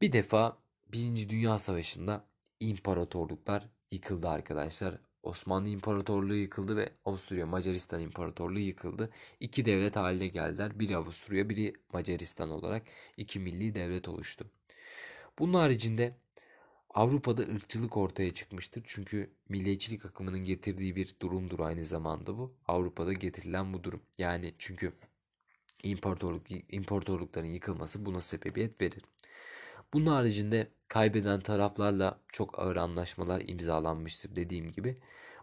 Bir 0.00 0.12
defa 0.12 0.58
Birinci 0.92 1.28
Dünya 1.28 1.58
Savaşı'nda 1.58 2.24
imparatorluklar 2.60 3.68
yıkıldı 3.90 4.28
arkadaşlar. 4.28 4.98
Osmanlı 5.22 5.68
İmparatorluğu 5.68 6.34
yıkıldı 6.34 6.76
ve 6.76 6.92
Avusturya 7.04 7.46
Macaristan 7.46 8.00
İmparatorluğu 8.00 8.58
yıkıldı. 8.58 9.08
İki 9.40 9.64
devlet 9.64 9.96
haline 9.96 10.28
geldiler. 10.28 10.78
Biri 10.78 10.96
Avusturya, 10.96 11.48
biri 11.48 11.72
Macaristan 11.92 12.50
olarak 12.50 12.82
iki 13.16 13.40
milli 13.40 13.74
devlet 13.74 14.08
oluştu. 14.08 14.50
Bunun 15.38 15.54
haricinde 15.54 16.16
Avrupa'da 16.94 17.42
ırkçılık 17.42 17.96
ortaya 17.96 18.34
çıkmıştır. 18.34 18.82
Çünkü 18.86 19.30
milliyetçilik 19.48 20.04
akımının 20.06 20.44
getirdiği 20.44 20.96
bir 20.96 21.14
durumdur 21.22 21.60
aynı 21.60 21.84
zamanda 21.84 22.38
bu. 22.38 22.54
Avrupa'da 22.68 23.12
getirilen 23.12 23.72
bu 23.72 23.84
durum. 23.84 24.02
Yani 24.18 24.54
çünkü 24.58 24.92
imparatorluk, 25.82 26.46
imparatorlukların 26.68 27.48
yıkılması 27.48 28.06
buna 28.06 28.20
sebebiyet 28.20 28.80
verir. 28.80 29.02
Bunun 29.94 30.06
haricinde 30.06 30.68
kaybeden 30.88 31.40
taraflarla 31.40 32.20
çok 32.28 32.58
ağır 32.58 32.76
anlaşmalar 32.76 33.42
imzalanmıştır 33.46 34.36
dediğim 34.36 34.72
gibi. 34.72 35.00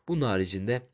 Bunun 0.07 0.21
haricinde 0.21 0.89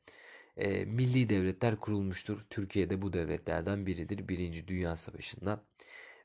e, 0.57 0.85
milli 0.85 1.29
devletler 1.29 1.75
kurulmuştur. 1.75 2.45
Türkiye'de 2.49 3.01
bu 3.01 3.13
devletlerden 3.13 3.85
biridir 3.85 4.27
Birinci 4.27 4.67
Dünya 4.67 4.95
Savaşı'nda. 4.95 5.63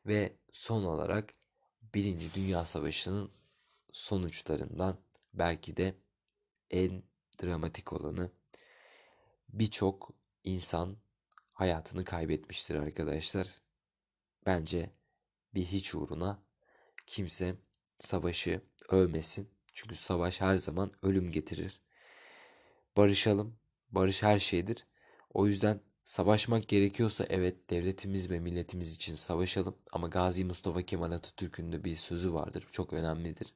Ve 0.06 0.36
son 0.52 0.84
olarak 0.84 1.30
Birinci 1.94 2.34
Dünya 2.34 2.64
Savaşı'nın 2.64 3.30
sonuçlarından 3.92 5.00
belki 5.34 5.76
de 5.76 5.94
en 6.70 7.02
dramatik 7.42 7.92
olanı 7.92 8.30
birçok 9.48 10.14
insan 10.44 10.96
hayatını 11.52 12.04
kaybetmiştir 12.04 12.74
arkadaşlar. 12.74 13.48
Bence 14.46 14.90
bir 15.54 15.64
hiç 15.64 15.94
uğruna 15.94 16.42
kimse 17.08 17.56
savaşı 17.98 18.60
övmesin. 18.88 19.48
Çünkü 19.74 19.94
savaş 19.94 20.40
her 20.40 20.56
zaman 20.56 20.92
ölüm 21.02 21.32
getirir. 21.32 21.80
Barışalım. 22.96 23.58
Barış 23.90 24.22
her 24.22 24.38
şeydir. 24.38 24.86
O 25.34 25.46
yüzden 25.46 25.80
savaşmak 26.04 26.68
gerekiyorsa 26.68 27.26
evet 27.28 27.70
devletimiz 27.70 28.30
ve 28.30 28.40
milletimiz 28.40 28.94
için 28.94 29.14
savaşalım. 29.14 29.76
Ama 29.92 30.08
Gazi 30.08 30.44
Mustafa 30.44 30.82
Kemal 30.82 31.12
Atatürk'ün 31.12 31.72
de 31.72 31.84
bir 31.84 31.94
sözü 31.94 32.32
vardır. 32.32 32.66
Çok 32.72 32.92
önemlidir. 32.92 33.54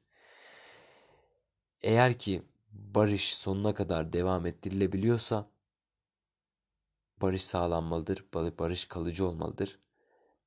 Eğer 1.81 2.19
ki 2.19 2.43
barış 2.71 3.35
sonuna 3.35 3.73
kadar 3.73 4.13
devam 4.13 4.45
ettirilebiliyorsa 4.45 5.49
barış 7.21 7.43
sağlanmalıdır. 7.43 8.25
Barış 8.33 8.85
kalıcı 8.85 9.27
olmalıdır. 9.27 9.79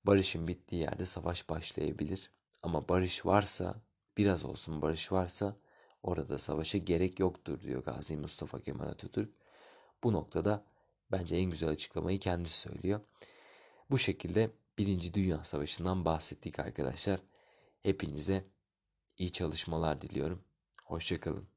Barışın 0.04 0.48
bittiği 0.48 0.80
yerde 0.82 1.04
savaş 1.04 1.48
başlayabilir. 1.48 2.35
Ama 2.66 2.88
barış 2.88 3.26
varsa, 3.26 3.82
biraz 4.16 4.44
olsun 4.44 4.82
barış 4.82 5.12
varsa 5.12 5.56
orada 6.02 6.38
savaşa 6.38 6.78
gerek 6.78 7.18
yoktur 7.20 7.60
diyor 7.60 7.84
Gazi 7.84 8.16
Mustafa 8.16 8.60
Kemal 8.60 8.86
Atatürk. 8.86 9.34
Bu 10.04 10.12
noktada 10.12 10.64
bence 11.12 11.36
en 11.36 11.50
güzel 11.50 11.68
açıklamayı 11.68 12.18
kendisi 12.20 12.58
söylüyor. 12.60 13.00
Bu 13.90 13.98
şekilde 13.98 14.50
Birinci 14.78 15.14
Dünya 15.14 15.44
Savaşı'ndan 15.44 16.04
bahsettik 16.04 16.58
arkadaşlar. 16.58 17.20
Hepinize 17.82 18.44
iyi 19.18 19.32
çalışmalar 19.32 20.00
diliyorum. 20.00 20.44
Hoşçakalın. 20.84 21.55